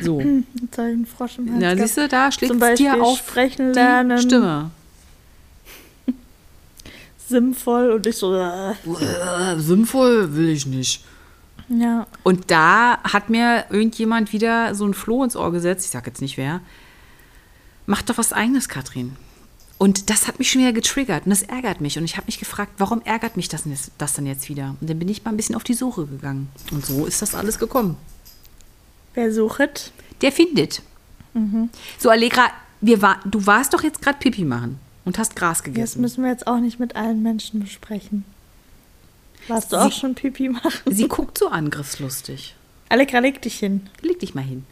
[0.00, 0.20] So.
[0.60, 1.62] Jetzt habe ich einen Frosch im Hals.
[1.62, 1.88] Ja, gehabt.
[1.88, 4.18] siehst du, da schlägt es dir auf sprechen die lernen.
[4.18, 4.70] Stimme.
[7.28, 8.34] Sinnvoll und ich so.
[8.34, 8.70] Äh.
[8.72, 11.04] Äh, sinnvoll will ich nicht.
[11.68, 12.06] Ja.
[12.22, 15.84] Und da hat mir irgendjemand wieder so ein Floh ins Ohr gesetzt.
[15.84, 16.60] Ich sag jetzt nicht wer.
[17.86, 19.16] Mach doch was eigenes, Katrin.
[19.76, 21.98] Und das hat mich schon wieder getriggert und das ärgert mich.
[21.98, 24.74] Und ich habe mich gefragt, warum ärgert mich das, denn jetzt- das dann jetzt wieder?
[24.80, 26.48] Und dann bin ich mal ein bisschen auf die Suche gegangen.
[26.72, 27.96] Und so ist das alles gekommen.
[29.14, 29.92] Wer sucht?
[30.22, 30.82] Der findet.
[31.98, 32.48] So, Allegra,
[32.80, 36.00] wir war, du warst doch jetzt gerade Pipi machen und hast Gras Das gegessen.
[36.00, 38.24] müssen wir jetzt auch nicht mit allen Menschen besprechen.
[39.48, 40.70] Warst du Sie- auch schon Pipi machen?
[40.94, 42.54] Sie guckt so angriffslustig.
[42.90, 43.88] Allegra, leg dich hin.
[44.02, 44.64] Leg dich mal hin.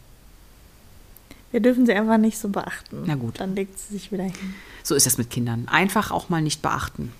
[1.51, 3.03] Wir dürfen sie einfach nicht so beachten.
[3.05, 3.39] Na gut.
[3.39, 4.53] Dann legt sie sich wieder hin.
[4.83, 5.67] So ist das mit Kindern.
[5.67, 7.11] Einfach auch mal nicht beachten.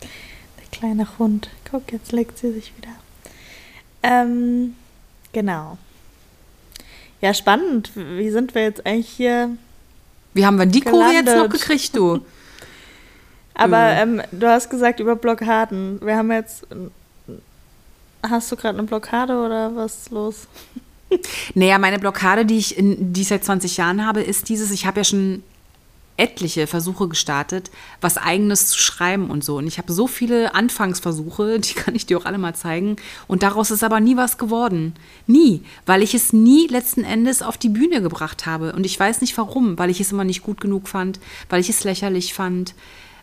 [0.00, 1.48] Der kleine Hund.
[1.70, 2.88] Guck, jetzt legt sie sich wieder.
[4.02, 4.74] Ähm,
[5.32, 5.78] genau.
[7.20, 7.90] Ja, spannend.
[7.94, 9.56] Wie sind wir jetzt eigentlich hier?
[10.36, 12.20] Wie haben wir die Kurve jetzt noch gekriegt, du?
[13.54, 14.02] Aber Äh.
[14.02, 15.98] ähm, du hast gesagt über Blockaden.
[16.04, 16.66] Wir haben jetzt.
[18.22, 20.46] Hast du gerade eine Blockade oder was ist los?
[21.54, 24.84] Naja, meine Blockade, die ich, in, die ich seit 20 Jahren habe, ist dieses, ich
[24.86, 25.42] habe ja schon
[26.16, 29.56] etliche Versuche gestartet, was eigenes zu schreiben und so.
[29.58, 32.96] Und ich habe so viele Anfangsversuche, die kann ich dir auch alle mal zeigen.
[33.26, 34.94] Und daraus ist aber nie was geworden.
[35.26, 35.62] Nie.
[35.84, 38.72] Weil ich es nie letzten Endes auf die Bühne gebracht habe.
[38.72, 39.78] Und ich weiß nicht warum.
[39.78, 42.74] Weil ich es immer nicht gut genug fand, weil ich es lächerlich fand,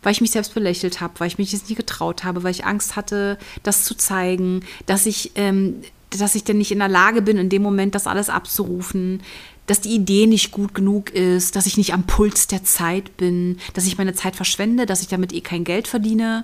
[0.04, 2.66] weil ich mich selbst belächelt habe, weil ich mich es nie getraut habe, weil ich
[2.66, 7.22] Angst hatte, das zu zeigen, dass ich, ähm, dass ich denn nicht in der Lage
[7.22, 9.22] bin, in dem Moment das alles abzurufen,
[9.68, 13.59] dass die Idee nicht gut genug ist, dass ich nicht am Puls der Zeit bin,
[13.74, 16.43] dass ich meine Zeit verschwende, dass ich damit eh kein Geld verdiene.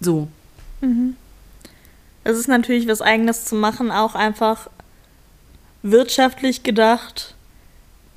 [0.00, 0.28] So.
[2.24, 4.68] Es ist natürlich was Eigenes zu machen, auch einfach
[5.82, 7.34] wirtschaftlich gedacht,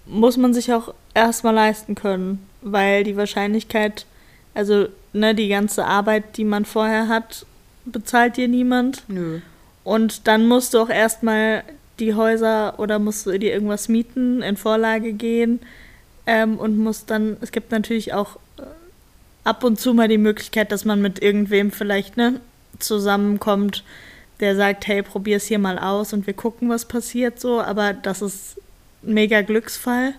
[0.06, 4.06] muss man sich auch erstmal leisten können, weil die Wahrscheinlichkeit,
[4.54, 7.46] also ne, die ganze Arbeit, die man vorher hat,
[7.86, 9.04] bezahlt dir niemand.
[9.08, 9.42] Nö.
[9.84, 11.64] Und dann musst du auch erstmal
[12.00, 15.60] die Häuser oder musst du dir irgendwas mieten, in Vorlage gehen.
[16.26, 18.64] ähm, und muss dann, es gibt natürlich auch äh,
[19.44, 22.40] ab und zu mal die Möglichkeit, dass man mit irgendwem vielleicht ne,
[22.78, 23.84] zusammenkommt,
[24.40, 28.22] der sagt, hey, probier's hier mal aus und wir gucken, was passiert so, aber das
[28.22, 28.58] ist
[29.04, 30.14] ein mega Glücksfall.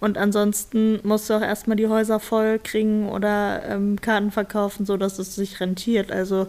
[0.00, 5.18] Und ansonsten musst du auch erstmal die Häuser voll kriegen oder ähm, Karten verkaufen, sodass
[5.18, 6.12] es sich rentiert.
[6.12, 6.46] Also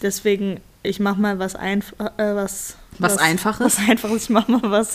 [0.00, 3.78] deswegen, ich mach mal was einfach, äh, was, was, was Einfaches.
[3.78, 4.94] Was Einfaches, ich mach mal was.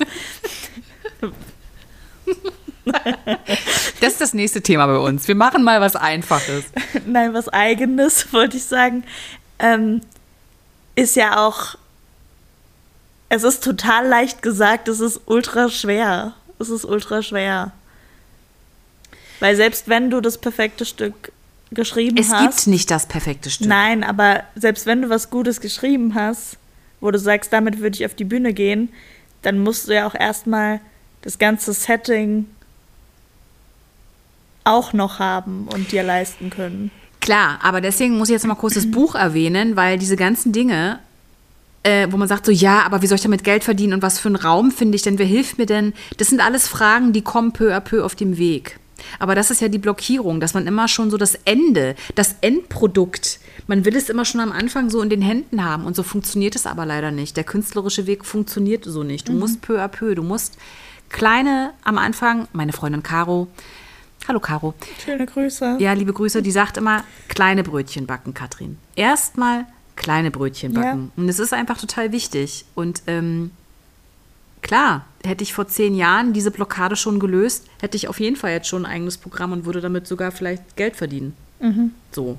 [4.00, 5.28] das ist das nächste Thema bei uns.
[5.28, 6.66] Wir machen mal was Einfaches.
[7.06, 9.04] Nein, was Eigenes, wollte ich sagen.
[9.58, 10.02] Ähm,
[10.96, 11.76] ist ja auch.
[13.32, 16.34] Es ist total leicht gesagt, es ist ultra schwer.
[16.58, 17.72] Es ist ultra schwer.
[19.40, 21.32] Weil selbst wenn du das perfekte Stück
[21.72, 22.42] geschrieben es hast.
[22.42, 23.68] Es gibt nicht das perfekte Stück.
[23.68, 26.58] Nein, aber selbst wenn du was Gutes geschrieben hast,
[27.02, 28.90] wo du sagst, damit würde ich auf die Bühne gehen,
[29.42, 30.82] dann musst du ja auch erstmal
[31.22, 32.46] das ganze Setting
[34.64, 36.92] auch noch haben und dir leisten können.
[37.22, 41.00] Klar, aber deswegen muss ich jetzt mal kurz das Buch erwähnen, weil diese ganzen Dinge,
[41.84, 44.20] äh, wo man sagt so, ja, aber wie soll ich damit Geld verdienen und was
[44.20, 45.94] für einen Raum finde ich denn, wer hilft mir denn?
[46.18, 48.80] Das sind alles Fragen, die kommen peu à peu auf dem Weg.
[49.20, 53.40] Aber das ist ja die Blockierung, dass man immer schon so das Ende, das Endprodukt,
[53.68, 56.56] man will es immer schon am Anfang so in den Händen haben und so funktioniert
[56.56, 57.38] es aber leider nicht.
[57.38, 59.28] Der künstlerische Weg funktioniert so nicht.
[59.28, 59.40] Du mhm.
[59.40, 60.58] musst peu à peu, du musst
[61.10, 63.48] kleine am Anfang, meine Freundin Caro,
[64.28, 64.76] Hallo Caro.
[65.04, 65.78] Schöne Grüße.
[65.80, 66.44] Ja, liebe Grüße.
[66.44, 68.78] Die sagt immer, kleine Brötchen backen, Katrin.
[68.96, 71.12] Erstmal kleine Brötchen backen.
[71.16, 71.24] Ja.
[71.24, 72.66] Und es ist einfach total wichtig.
[72.76, 73.52] Und ähm,
[74.62, 78.52] klar, hätte ich vor zehn Jahren diese Blockade schon gelöst, hätte ich auf jeden Fall
[78.52, 81.36] jetzt schon ein eigenes Programm und würde damit sogar vielleicht Geld verdienen.
[81.60, 81.92] Mhm.
[82.12, 82.38] So.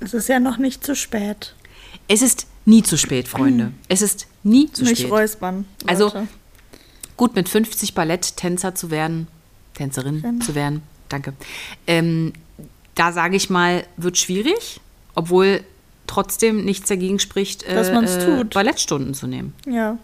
[0.00, 1.54] Es ist ja noch nicht zu spät.
[2.08, 3.72] Es ist nie zu spät, Freunde.
[3.88, 5.06] Es ist nie zu nicht spät.
[5.06, 5.64] Nicht räuspern.
[5.86, 6.18] Also Leute.
[6.18, 6.28] Also
[7.16, 9.28] gut mit 50 Balletttänzer zu werden,
[9.74, 10.40] Tänzerin Schön.
[10.40, 11.32] zu werden, danke.
[11.86, 12.32] Ähm,
[12.94, 14.80] da sage ich mal, wird schwierig,
[15.14, 15.62] obwohl
[16.06, 18.54] trotzdem nichts dagegen spricht, äh, Dass äh, tut.
[18.54, 19.54] Ballettstunden zu nehmen.
[19.66, 19.98] Ja.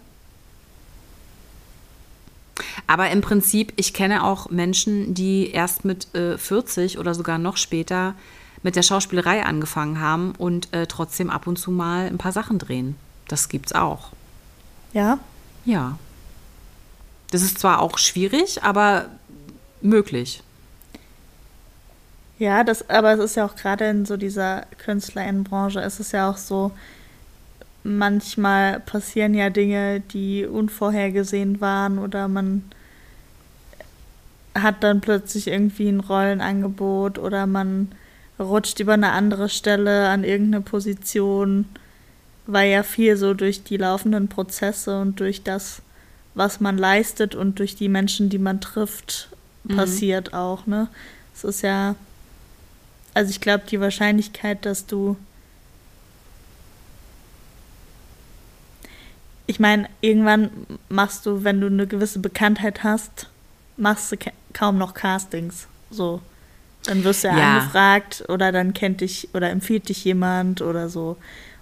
[2.87, 7.57] Aber im Prinzip, ich kenne auch Menschen, die erst mit äh, 40 oder sogar noch
[7.57, 8.15] später
[8.61, 12.59] mit der Schauspielerei angefangen haben und äh, trotzdem ab und zu mal ein paar Sachen
[12.59, 12.95] drehen.
[13.27, 14.09] Das gibt's auch.
[14.93, 15.19] Ja?
[15.65, 15.97] Ja.
[17.31, 19.07] Das ist zwar auch schwierig, aber
[19.81, 20.43] möglich.
[22.43, 26.29] Ja, das, aber es ist ja auch gerade in so dieser Künstlerinnenbranche, ist es ja
[26.29, 26.71] auch so,
[27.85, 32.65] manchmal passieren ja Dinge, die unvorhergesehen waren oder man
[34.55, 37.93] hat dann plötzlich irgendwie ein Rollenangebot oder man
[38.37, 41.69] rutscht über eine andere Stelle an irgendeine Position,
[42.45, 45.81] weil ja viel so durch die laufenden Prozesse und durch das,
[46.35, 49.29] was man leistet und durch die Menschen, die man trifft,
[49.63, 49.77] mhm.
[49.77, 50.89] passiert auch, ne?
[51.33, 51.95] Es ist ja,
[53.13, 55.17] also ich glaube, die Wahrscheinlichkeit, dass du
[59.45, 60.49] ich meine, irgendwann
[60.89, 63.29] machst du, wenn du eine gewisse Bekanntheit hast,
[63.77, 64.17] machst du
[64.53, 65.67] kaum noch Castings.
[65.91, 66.21] So.
[66.85, 67.57] Dann wirst du ja, ja.
[67.57, 71.17] angefragt oder dann kennt dich oder empfiehlt dich jemand oder so.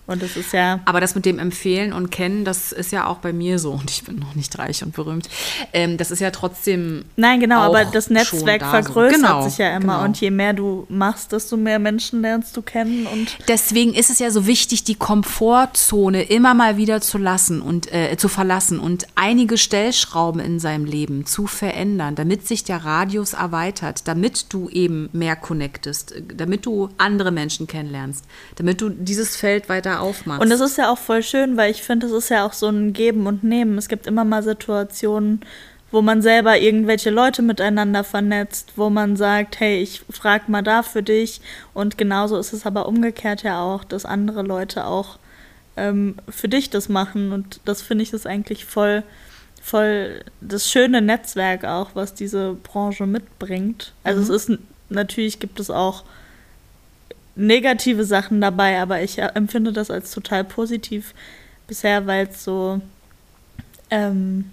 [0.08, 0.80] Und das ist ja.
[0.86, 3.72] Aber das mit dem Empfehlen und Kennen, das ist ja auch bei mir so.
[3.72, 5.30] Und ich bin noch nicht reich und berühmt.
[5.74, 7.06] Ähm, das ist ja trotzdem.
[7.16, 9.22] Nein, genau, aber das Netzwerk vergrößert so.
[9.22, 9.96] genau, sich ja immer.
[9.96, 10.04] Genau.
[10.04, 13.08] Und je mehr du machst, desto mehr Menschen lernst du kennen.
[13.08, 17.94] Und Deswegen ist es ja so wichtig, die Komfortzone immer mal wieder zu lassen und
[17.94, 23.34] äh, zu verlassen und einige Stellschrauben in seinem Leben zu verändern, damit sich der Radius
[23.34, 28.26] erweitert, damit du eben mehr connectest, damit du andere Menschen kennenlernst,
[28.56, 30.42] damit du dieses Feld weiter aufmachst.
[30.42, 32.70] Und das ist ja auch voll schön, weil ich finde, das ist ja auch so
[32.70, 33.78] ein Geben und Nehmen.
[33.78, 35.42] Es gibt immer mal Situationen,
[35.92, 40.84] wo man selber irgendwelche Leute miteinander vernetzt, wo man sagt, hey, ich frag mal da
[40.84, 41.42] für dich.
[41.74, 45.20] Und genauso ist es aber umgekehrt ja auch, dass andere Leute auch
[45.76, 47.34] ähm, für dich das machen.
[47.34, 49.04] Und das finde ich ist eigentlich voll,
[49.62, 53.94] voll das schöne Netzwerk auch, was diese Branche mitbringt.
[54.04, 54.24] Also mhm.
[54.24, 56.04] es ist natürlich gibt es auch
[57.42, 61.14] negative Sachen dabei, aber ich empfinde das als total positiv
[61.68, 62.82] bisher, weil es so,
[63.90, 64.52] ähm,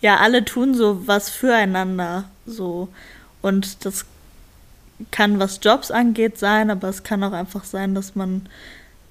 [0.00, 2.88] ja, alle tun so was füreinander, so.
[3.42, 4.06] Und das
[5.10, 8.46] kann, was Jobs angeht, sein, aber es kann auch einfach sein, dass man,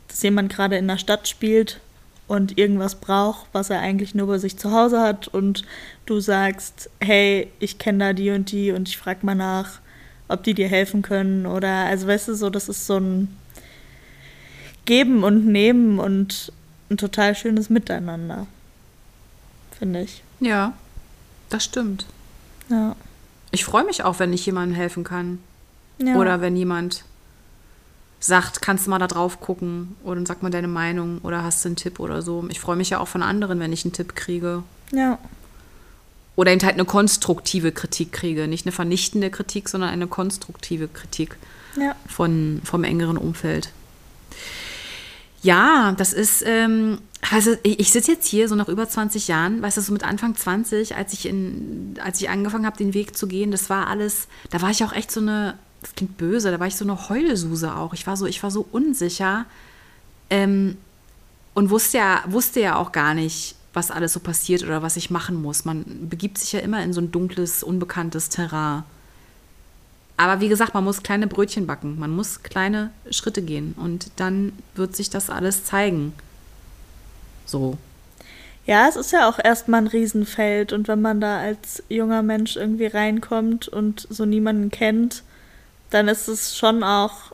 [0.07, 1.79] dass jemand gerade in der Stadt spielt
[2.27, 5.65] und irgendwas braucht, was er eigentlich nur bei sich zu Hause hat und
[6.05, 9.79] du sagst, hey, ich kenne da die und die und ich frage mal nach
[10.29, 13.35] ob die dir helfen können oder, also weißt du, so, das ist so ein
[14.85, 16.51] Geben und Nehmen und
[16.89, 18.47] ein total schönes Miteinander,
[19.77, 20.23] finde ich.
[20.39, 20.73] Ja,
[21.49, 22.05] das stimmt.
[22.69, 22.95] Ja.
[23.51, 25.39] Ich freue mich auch, wenn ich jemandem helfen kann.
[25.97, 26.15] ja.
[26.15, 27.03] Oder wenn jemand
[28.19, 31.69] sagt, kannst du mal da drauf gucken oder sag mal deine Meinung oder hast du
[31.69, 32.45] einen Tipp oder so.
[32.49, 34.63] Ich freue mich ja auch von anderen, wenn ich einen Tipp kriege.
[34.91, 35.17] Ja.
[36.39, 38.47] Oder eben halt eine konstruktive Kritik kriege.
[38.47, 41.35] Nicht eine vernichtende Kritik, sondern eine konstruktive Kritik
[41.75, 41.97] Ja.
[42.07, 43.73] von, vom engeren Umfeld.
[45.41, 49.75] Ja, das ist, ähm, also ich, sitze jetzt hier so nach über 20 Jahren, weißt
[49.75, 53.27] du, so mit Anfang 20, als ich in, als ich angefangen habe, den Weg zu
[53.27, 56.59] gehen, das war alles, da war ich auch echt so eine, das klingt böse, da
[56.61, 57.93] war ich so eine Heulsuse auch.
[57.93, 59.43] Ich war so, ich war so unsicher
[60.29, 60.77] ähm,
[61.53, 65.09] und wusste ja, wusste ja auch gar nicht, was alles so passiert oder was ich
[65.09, 65.65] machen muss.
[65.65, 68.83] Man begibt sich ja immer in so ein dunkles, unbekanntes Terrain.
[70.17, 74.51] Aber wie gesagt, man muss kleine Brötchen backen, man muss kleine Schritte gehen und dann
[74.75, 76.13] wird sich das alles zeigen.
[77.45, 77.77] So.
[78.65, 82.57] Ja, es ist ja auch erstmal ein Riesenfeld und wenn man da als junger Mensch
[82.57, 85.23] irgendwie reinkommt und so niemanden kennt,
[85.89, 87.31] dann ist es schon auch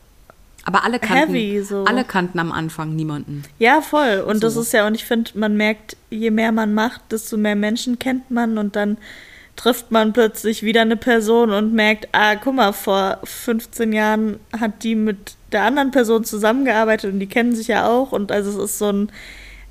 [0.66, 1.86] Aber alle kannten, Heavy, so.
[1.86, 3.44] alle kannten am Anfang niemanden.
[3.60, 4.24] Ja, voll.
[4.28, 4.62] Und das So.
[4.62, 8.32] ist ja, und ich finde, man merkt, je mehr man macht, desto mehr Menschen kennt
[8.32, 8.98] man und dann
[9.56, 14.84] trifft man plötzlich wieder eine Person und merkt, ah, guck mal, vor 15 Jahren hat
[14.84, 18.72] die mit der anderen Person zusammengearbeitet und die kennen sich ja auch und also es
[18.72, 19.10] ist so ein,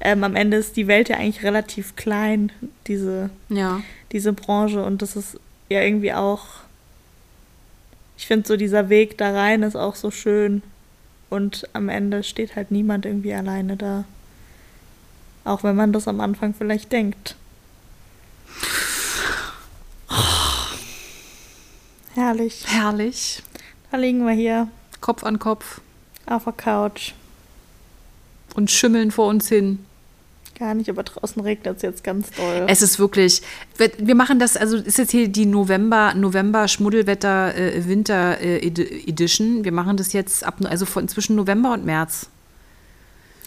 [0.01, 2.51] ähm, am Ende ist die Welt ja eigentlich relativ klein,
[2.87, 3.81] diese, Ja.
[4.13, 5.39] diese Branche und das ist
[5.69, 6.45] ja irgendwie auch,
[8.17, 10.63] ich finde so dieser Weg da rein ist auch so schön
[11.35, 14.05] und am Ende steht halt niemand irgendwie alleine da.
[15.45, 17.35] Auch wenn man das am Anfang vielleicht denkt.
[22.15, 22.65] Herrlich.
[22.69, 23.43] Herrlich.
[23.91, 24.69] Da liegen wir hier
[25.01, 25.81] Kopf an Kopf
[26.27, 27.13] auf der Couch.
[28.55, 29.85] und schimmeln vor uns hin.
[30.59, 32.67] Gar nicht, aber draußen regnet es jetzt ganz doll.
[32.69, 33.43] Es ist wirklich,
[33.77, 39.09] wir- machen das, also ist jetzt hier die November, November Schmuddelwetter äh, Winter äh, Edi-
[39.09, 39.65] Edition.
[39.65, 42.29] Wir machen das jetzt ab, also von zwischen November und März.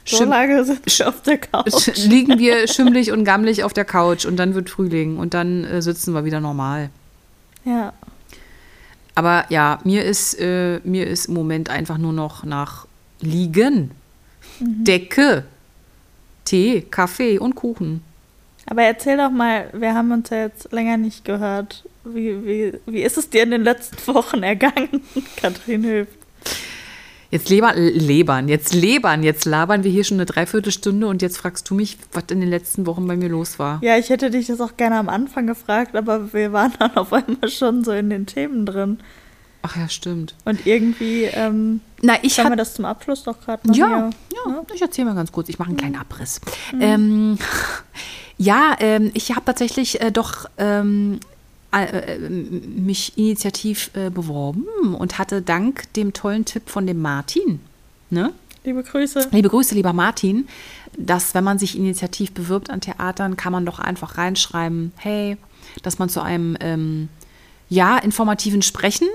[0.04, 1.88] so Schim- lange sind wir auf der Couch.
[1.96, 5.82] liegen wir schimmelig und gammelig auf der Couch und dann wird Frühling und dann äh,
[5.82, 6.90] sitzen wir wieder normal.
[7.64, 7.94] Ja.
[9.16, 12.86] Aber ja, mir ist, äh, mir ist im Moment einfach nur noch nach
[13.22, 13.92] Liegen,
[14.60, 15.44] Decke,
[16.48, 18.02] Tee, Kaffee und Kuchen.
[18.66, 21.84] Aber erzähl doch mal, wir haben uns ja jetzt länger nicht gehört.
[22.06, 25.02] Wie, wie, wie ist es dir in den letzten Wochen ergangen,
[25.36, 26.08] Katrin Höf?
[27.30, 31.70] Jetzt leber, lebern, jetzt lebern, jetzt labern wir hier schon eine Dreiviertelstunde und jetzt fragst
[31.70, 33.82] du mich, was in den letzten Wochen bei mir los war.
[33.84, 37.12] Ja, ich hätte dich das auch gerne am Anfang gefragt, aber wir waren dann auf
[37.12, 39.00] einmal schon so in den Themen drin.
[39.68, 40.34] Ach ja, stimmt.
[40.46, 44.10] Und irgendwie ähm, Na, ich wir habe das zum Abschluss doch gerade mal Ja, hier.
[44.54, 45.50] ja, ich erzähle mal ganz kurz.
[45.50, 46.40] Ich mache einen kleinen Abriss.
[46.80, 47.38] Ähm,
[48.38, 51.20] ja, ähm, ich habe tatsächlich äh, doch ähm,
[51.74, 54.66] äh, äh, mich initiativ äh, beworben
[54.98, 57.60] und hatte dank dem tollen Tipp von dem Martin,
[58.10, 58.32] ne?
[58.64, 59.30] Liebe Grüße.
[59.32, 60.48] Liebe Grüße, lieber Martin,
[60.98, 65.36] dass wenn man sich initiativ bewirbt an Theatern, kann man doch einfach reinschreiben, hey,
[65.84, 67.10] dass man zu einem ähm,
[67.70, 69.08] ja, informativen Sprechen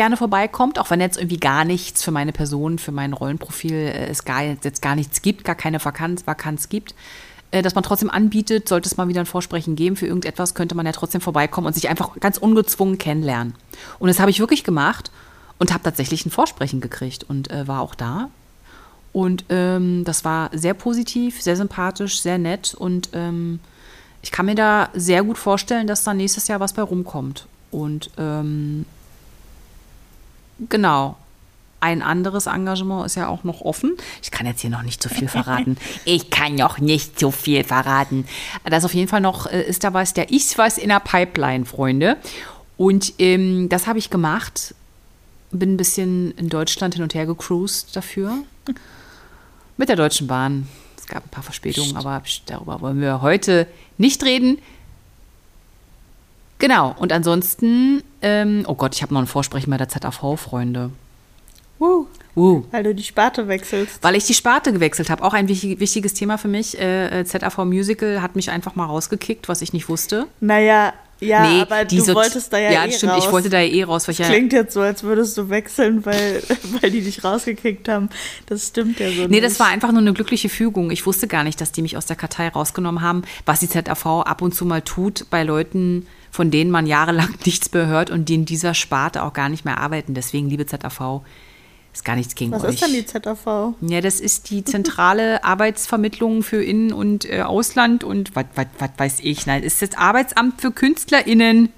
[0.00, 4.06] gerne vorbeikommt, auch wenn jetzt irgendwie gar nichts für meine Person, für mein Rollenprofil äh,
[4.06, 6.94] es gar, jetzt gar nichts gibt, gar keine Vakanz, Vakanz gibt,
[7.50, 10.74] äh, dass man trotzdem anbietet, sollte es mal wieder ein Vorsprechen geben für irgendetwas, könnte
[10.74, 13.54] man ja trotzdem vorbeikommen und sich einfach ganz ungezwungen kennenlernen.
[13.98, 15.10] Und das habe ich wirklich gemacht
[15.58, 18.30] und habe tatsächlich ein Vorsprechen gekriegt und äh, war auch da
[19.12, 22.74] und ähm, das war sehr positiv, sehr sympathisch, sehr nett.
[22.74, 23.60] Und ähm,
[24.22, 27.46] ich kann mir da sehr gut vorstellen, dass da nächstes Jahr was bei rumkommt.
[27.70, 28.86] Und ähm,
[30.68, 31.16] genau.
[31.82, 33.96] Ein anderes Engagement ist ja auch noch offen.
[34.22, 35.78] Ich kann jetzt hier noch nicht zu viel verraten.
[36.04, 38.26] Ich kann noch nicht zu viel verraten.
[38.64, 41.64] Das auf jeden Fall noch äh, ist da was, der ist was in der Pipeline,
[41.64, 42.18] Freunde.
[42.76, 44.74] Und ähm, das habe ich gemacht.
[45.52, 48.38] Bin ein bisschen in Deutschland hin und her gecruised dafür.
[49.78, 50.68] Mit der Deutschen Bahn.
[50.98, 54.58] Es gab ein paar Verspätungen, aber pst, darüber wollen wir heute nicht reden.
[56.58, 60.90] Genau, und ansonsten, ähm, oh Gott, ich habe noch ein Vorsprechen bei der ZAV, Freunde.
[61.78, 62.06] Uh,
[62.36, 63.98] Uh, weil du die Sparte wechselst.
[64.02, 65.24] weil ich die Sparte gewechselt habe.
[65.24, 66.78] Auch ein wichtig, wichtiges Thema für mich.
[66.80, 70.26] Äh, ZAV Musical hat mich einfach mal rausgekickt, was ich nicht wusste.
[70.38, 73.24] Naja, ja, Nee, aber du wolltest da ja, Ja, eh stimmt, raus.
[73.26, 76.06] ich wollte da ja eh raus, weil ja Klingt jetzt so, als würdest du wechseln,
[76.06, 76.42] weil,
[76.80, 78.08] weil die dich rausgekickt haben.
[78.46, 79.44] Das stimmt ja so Nee, nicht.
[79.44, 80.90] das war einfach nur eine glückliche Fügung.
[80.90, 84.06] Ich wusste gar nicht, dass die mich aus der Kartei rausgenommen haben, was die ZAV
[84.24, 88.28] ab und zu mal tut bei Leuten, von denen man jahrelang nichts mehr hört und
[88.28, 90.14] die in dieser Sparte auch gar nicht mehr arbeiten.
[90.14, 91.22] Deswegen, liebe ZAV,
[91.92, 92.74] ist gar nichts gegen Was euch.
[92.74, 93.74] ist denn die ZAV?
[93.80, 98.46] ja, das ist die zentrale Arbeitsvermittlung für Innen- und äh, Ausland und was
[98.96, 99.46] weiß ich.
[99.46, 101.70] Nein, ist das Arbeitsamt für KünstlerInnen.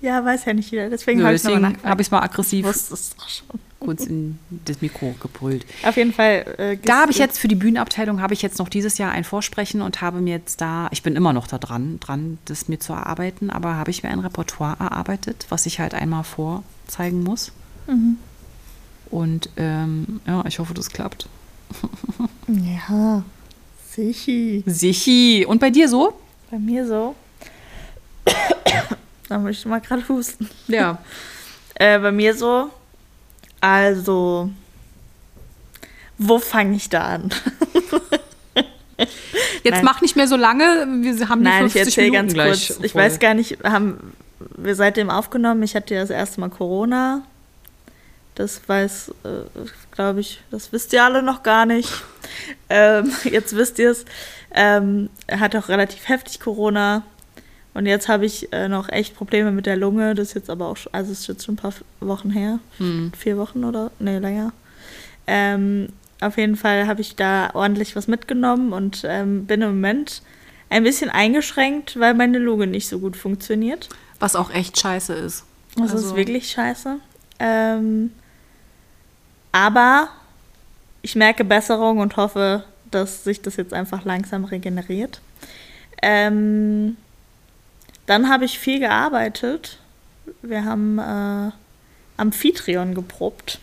[0.00, 0.90] Ja, weiß ja nicht jeder.
[0.90, 3.60] Deswegen habe ich es ich mal Ich aggressiv wusste es doch schon.
[3.84, 5.66] Kurz in das Mikro gebrüllt.
[5.84, 6.54] Auf jeden Fall.
[6.58, 9.24] Äh, Da habe ich jetzt für die Bühnenabteilung habe ich jetzt noch dieses Jahr ein
[9.24, 12.78] Vorsprechen und habe mir jetzt da, ich bin immer noch da dran, dran, das mir
[12.78, 17.52] zu erarbeiten, aber habe ich mir ein Repertoire erarbeitet, was ich halt einmal vorzeigen muss.
[17.86, 18.16] Mhm.
[19.10, 21.28] Und ähm, ja, ich hoffe, das klappt.
[22.48, 23.22] Ja,
[23.90, 24.62] sicher.
[24.66, 25.44] Sichi.
[25.46, 26.14] Und bei dir so?
[26.50, 27.14] Bei mir so.
[29.28, 30.48] da muss ich mal gerade husten.
[30.68, 30.98] Ja.
[31.74, 32.70] Äh, bei mir so.
[33.64, 34.50] Also.
[36.18, 37.30] Wo fange ich da an?
[39.64, 39.84] Jetzt Nein.
[39.84, 40.86] mach nicht mehr so lange.
[41.00, 42.84] Wir haben die Nein, ich 50 erzähle Minuten ganz gleich kurz.
[42.84, 43.02] Ich voll.
[43.02, 44.12] weiß gar nicht, haben
[44.56, 45.62] wir seitdem aufgenommen?
[45.62, 47.22] Ich hatte ja das erste Mal Corona.
[48.34, 51.90] Das weiß, äh, glaube ich, das wisst ihr alle noch gar nicht.
[52.68, 54.04] ähm, jetzt wisst ihr es.
[54.54, 57.02] Ähm, er hat auch relativ heftig Corona.
[57.74, 60.14] Und jetzt habe ich äh, noch echt Probleme mit der Lunge.
[60.14, 62.60] Das ist jetzt aber auch, schon, also es ist jetzt schon ein paar Wochen her.
[62.78, 63.12] Hm.
[63.18, 63.90] Vier Wochen oder?
[63.98, 64.52] Nee, länger.
[65.26, 65.88] Ähm,
[66.20, 70.22] auf jeden Fall habe ich da ordentlich was mitgenommen und ähm, bin im Moment
[70.70, 73.88] ein bisschen eingeschränkt, weil meine Lunge nicht so gut funktioniert.
[74.20, 75.44] Was auch echt scheiße ist.
[75.76, 76.98] Das Also- ist wirklich scheiße.
[77.40, 78.12] Ähm,
[79.52, 80.08] aber
[81.02, 85.20] ich merke Besserung und hoffe, dass sich das jetzt einfach langsam regeneriert.
[86.02, 86.96] Ähm,
[88.06, 89.78] dann habe ich viel gearbeitet.
[90.42, 91.50] Wir haben äh,
[92.16, 93.58] Amphitryon geprobt.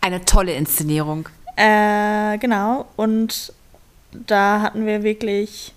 [0.00, 1.28] Eine tolle Inszenierung.
[1.56, 2.86] Äh, genau.
[2.96, 3.52] Und
[4.12, 5.72] da hatten wir wirklich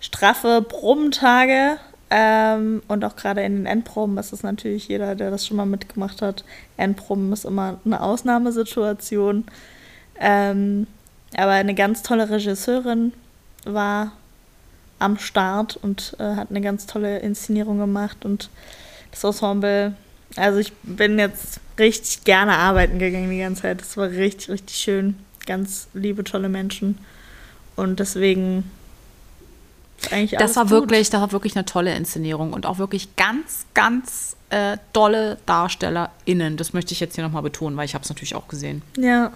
[0.00, 1.78] straffe Probentage.
[2.12, 5.66] Ähm, und auch gerade in den Endproben ist es natürlich jeder, der das schon mal
[5.66, 6.44] mitgemacht hat.
[6.76, 9.44] Endproben ist immer eine Ausnahmesituation.
[10.18, 10.86] Ähm,
[11.36, 13.12] aber eine ganz tolle Regisseurin
[13.64, 14.12] war
[15.00, 18.24] am Start und äh, hat eine ganz tolle Inszenierung gemacht.
[18.24, 18.50] Und
[19.10, 19.94] das Ensemble,
[20.36, 23.80] also ich bin jetzt richtig gerne arbeiten gegangen die ganze Zeit.
[23.80, 25.16] Das war richtig, richtig schön.
[25.46, 26.98] Ganz liebe, tolle Menschen.
[27.76, 28.70] Und deswegen
[30.10, 30.72] eigentlich Das war gut.
[30.72, 36.56] wirklich, das war wirklich eine tolle Inszenierung und auch wirklich ganz, ganz äh, tolle DarstellerInnen.
[36.56, 38.82] Das möchte ich jetzt hier nochmal betonen, weil ich habe es natürlich auch gesehen.
[38.96, 39.32] Ja.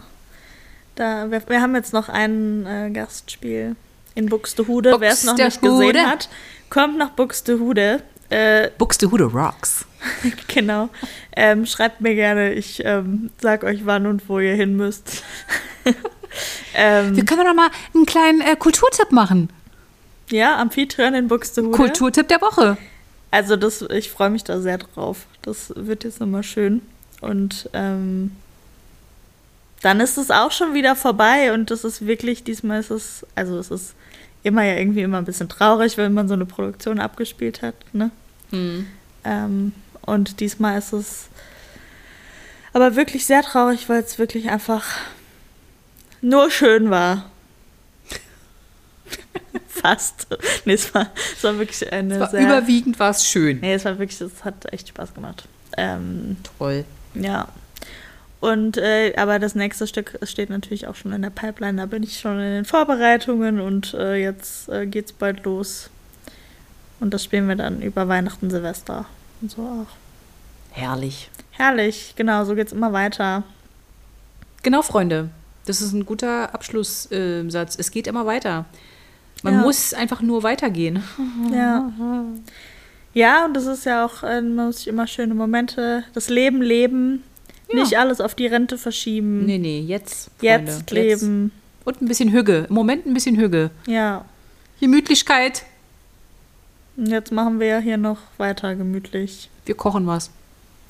[0.94, 3.76] Da, wir, wir haben jetzt noch ein äh, Gastspiel
[4.14, 4.96] in Buxtehude.
[4.98, 6.28] Wer es noch nicht gesehen hat,
[6.70, 8.02] kommt nach Buxtehude.
[8.30, 9.84] Äh, Buxtehude Rocks.
[10.48, 10.88] genau.
[11.36, 12.52] Ähm, schreibt mir gerne.
[12.52, 15.22] Ich ähm, sag euch, wann und wo ihr hin müsst.
[16.74, 19.50] ähm, Wir können doch noch mal einen kleinen äh, Kulturtipp machen.
[20.30, 21.76] ja, Amphitryon in Buxtehude.
[21.76, 22.76] Kulturtipp der Woche.
[23.30, 25.26] Also das, ich freue mich da sehr drauf.
[25.42, 26.82] Das wird jetzt nochmal schön.
[27.20, 28.30] Und ähm,
[29.82, 33.58] dann ist es auch schon wieder vorbei und das ist wirklich, diesmal ist es, also
[33.58, 33.94] es ist
[34.44, 38.10] immer ja irgendwie immer ein bisschen traurig, wenn man so eine Produktion abgespielt hat, ne?
[39.24, 39.72] Ähm,
[40.02, 41.28] und diesmal ist es
[42.72, 44.84] aber wirklich sehr traurig, weil es wirklich einfach
[46.20, 47.30] nur schön war.
[49.68, 50.26] Fast.
[50.64, 52.42] Nee, es war, es war wirklich eine Es war sehr...
[52.42, 53.60] überwiegend war es schön.
[53.60, 55.48] Nee, es war wirklich, es hat echt Spaß gemacht.
[55.76, 56.84] Ähm, Toll.
[57.14, 57.48] ja.
[58.44, 61.78] Und, äh, aber das nächste Stück steht natürlich auch schon in der Pipeline.
[61.80, 65.88] Da bin ich schon in den Vorbereitungen und äh, jetzt äh, geht's bald los.
[67.00, 69.06] Und das spielen wir dann über Weihnachten, Silvester
[69.40, 69.86] und so auch.
[70.72, 71.30] Herrlich.
[71.52, 73.44] Herrlich, genau, so geht's immer weiter.
[74.62, 75.30] Genau, Freunde.
[75.64, 77.76] Das ist ein guter Abschlusssatz.
[77.78, 78.66] es geht immer weiter.
[79.42, 79.60] Man Ja.
[79.62, 81.02] muss einfach nur weitergehen.
[81.50, 81.90] Ja.
[83.14, 86.60] Ja, und das ist ja auch, äh, man muss sich immer schöne Momente, das Leben
[86.60, 87.22] leben,
[87.72, 87.80] Ja.
[87.80, 89.46] nicht alles auf die Rente verschieben.
[89.46, 90.30] Nee, nee, jetzt.
[90.38, 91.52] Freunde, Jetzt leben.
[91.84, 92.66] Und ein bisschen Hüge.
[92.68, 93.70] Im Moment ein bisschen Hüge.
[93.86, 94.24] Ja.
[94.80, 95.64] Gemütlichkeit.
[96.96, 99.50] Und jetzt machen wir ja hier noch weiter gemütlich.
[99.66, 100.30] Wir kochen was.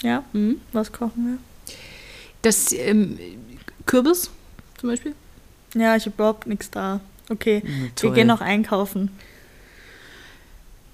[0.03, 0.61] Ja, Mhm.
[0.73, 1.39] was kochen
[2.43, 3.19] Das ähm,
[3.87, 4.31] Kürbis
[4.79, 5.15] zum Beispiel.
[5.73, 5.83] wir?
[5.83, 7.01] Ja, ich habe überhaupt nichts da.
[7.31, 8.13] Okay, wir Hm, toll.
[8.13, 9.11] gehen noch einkaufen.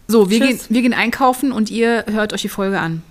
[0.06, 3.02] So, wir gehen, wir gehen einkaufen und ihr hört euch die Folge an.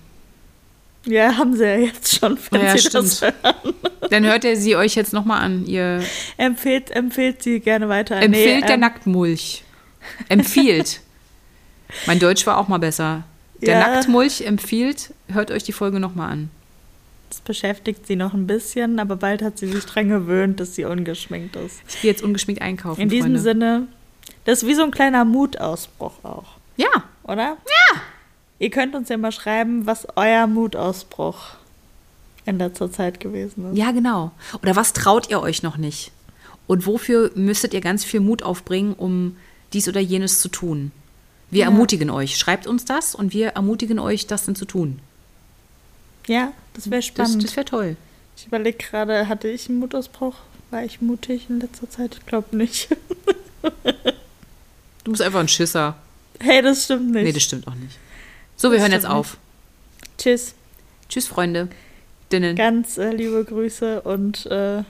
[1.06, 3.34] Ja, haben sie ja jetzt schon, wenn Ja, sie das stimmt.
[3.42, 3.74] hören.
[4.10, 5.64] Dann hört ihr sie euch jetzt nochmal an.
[5.66, 6.02] Ihr
[6.36, 8.16] Empfehlt, empfehlt sie gerne weiter.
[8.16, 9.64] empfiehlt der ähm, Nacktmulch.
[10.28, 11.00] Empfiehlt.
[12.06, 13.24] mein Deutsch war auch mal besser.
[13.62, 13.88] Der Ja.
[13.88, 16.50] Nacktmulch empfiehlt, hört euch die Folge nochmal an.
[17.30, 20.84] Das beschäftigt sie noch ein bisschen, aber bald hat sie sich dran gewöhnt, dass sie
[20.84, 21.80] ungeschminkt ist.
[21.88, 23.00] Ich gehe jetzt ungeschminkt einkaufen.
[23.00, 23.40] In diesem Freunde.
[23.40, 23.86] Sinne,
[24.44, 27.56] das ist wie so ein kleiner Mutausbruch auch, Ja, oder?
[27.66, 28.00] Ja!
[28.60, 31.38] Ihr könnt uns ja mal schreiben, was euer Mutausbruch
[32.46, 33.76] in letzter Zeit gewesen ist.
[33.78, 34.30] ja, genau.
[34.62, 36.12] Oder was traut ihr euch noch nicht?
[36.68, 39.36] Und wofür müsstet ihr ganz viel Mut aufbringen, um
[39.72, 40.92] dies oder jenes zu tun?
[41.50, 41.66] Wir Ja.
[41.66, 42.36] ermutigen euch.
[42.36, 45.00] Schreibt uns das und wir ermutigen euch, das dann zu tun.
[46.28, 47.42] Ja, das wäre Das, spannend.
[47.42, 47.96] das wäre toll.
[48.36, 50.36] ich überlege gerade, hatte ich einen Mutausbruch?
[50.70, 52.16] War ich mutig in letzter Zeit?
[52.20, 52.88] Ich glaube nicht.
[55.04, 55.96] Du bist einfach ein Schisser.
[56.40, 57.24] hey, das stimmt nicht.
[57.24, 57.98] Nee, das stimmt auch nicht.
[58.60, 59.38] So, wir hören jetzt auf.
[60.18, 60.54] Tschüss.
[61.08, 61.68] Tschüss, Freunde.
[62.30, 62.56] Dinnen.
[62.56, 64.82] Ganz äh, liebe Grüße und äh,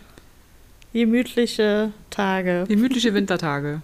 [0.92, 2.64] gemütliche Tage.
[2.66, 3.80] Gemütliche Wintertage.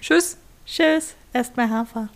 [0.00, 0.38] Tschüss.
[0.64, 1.16] Tschüss.
[1.34, 2.08] Erstmal Hafer.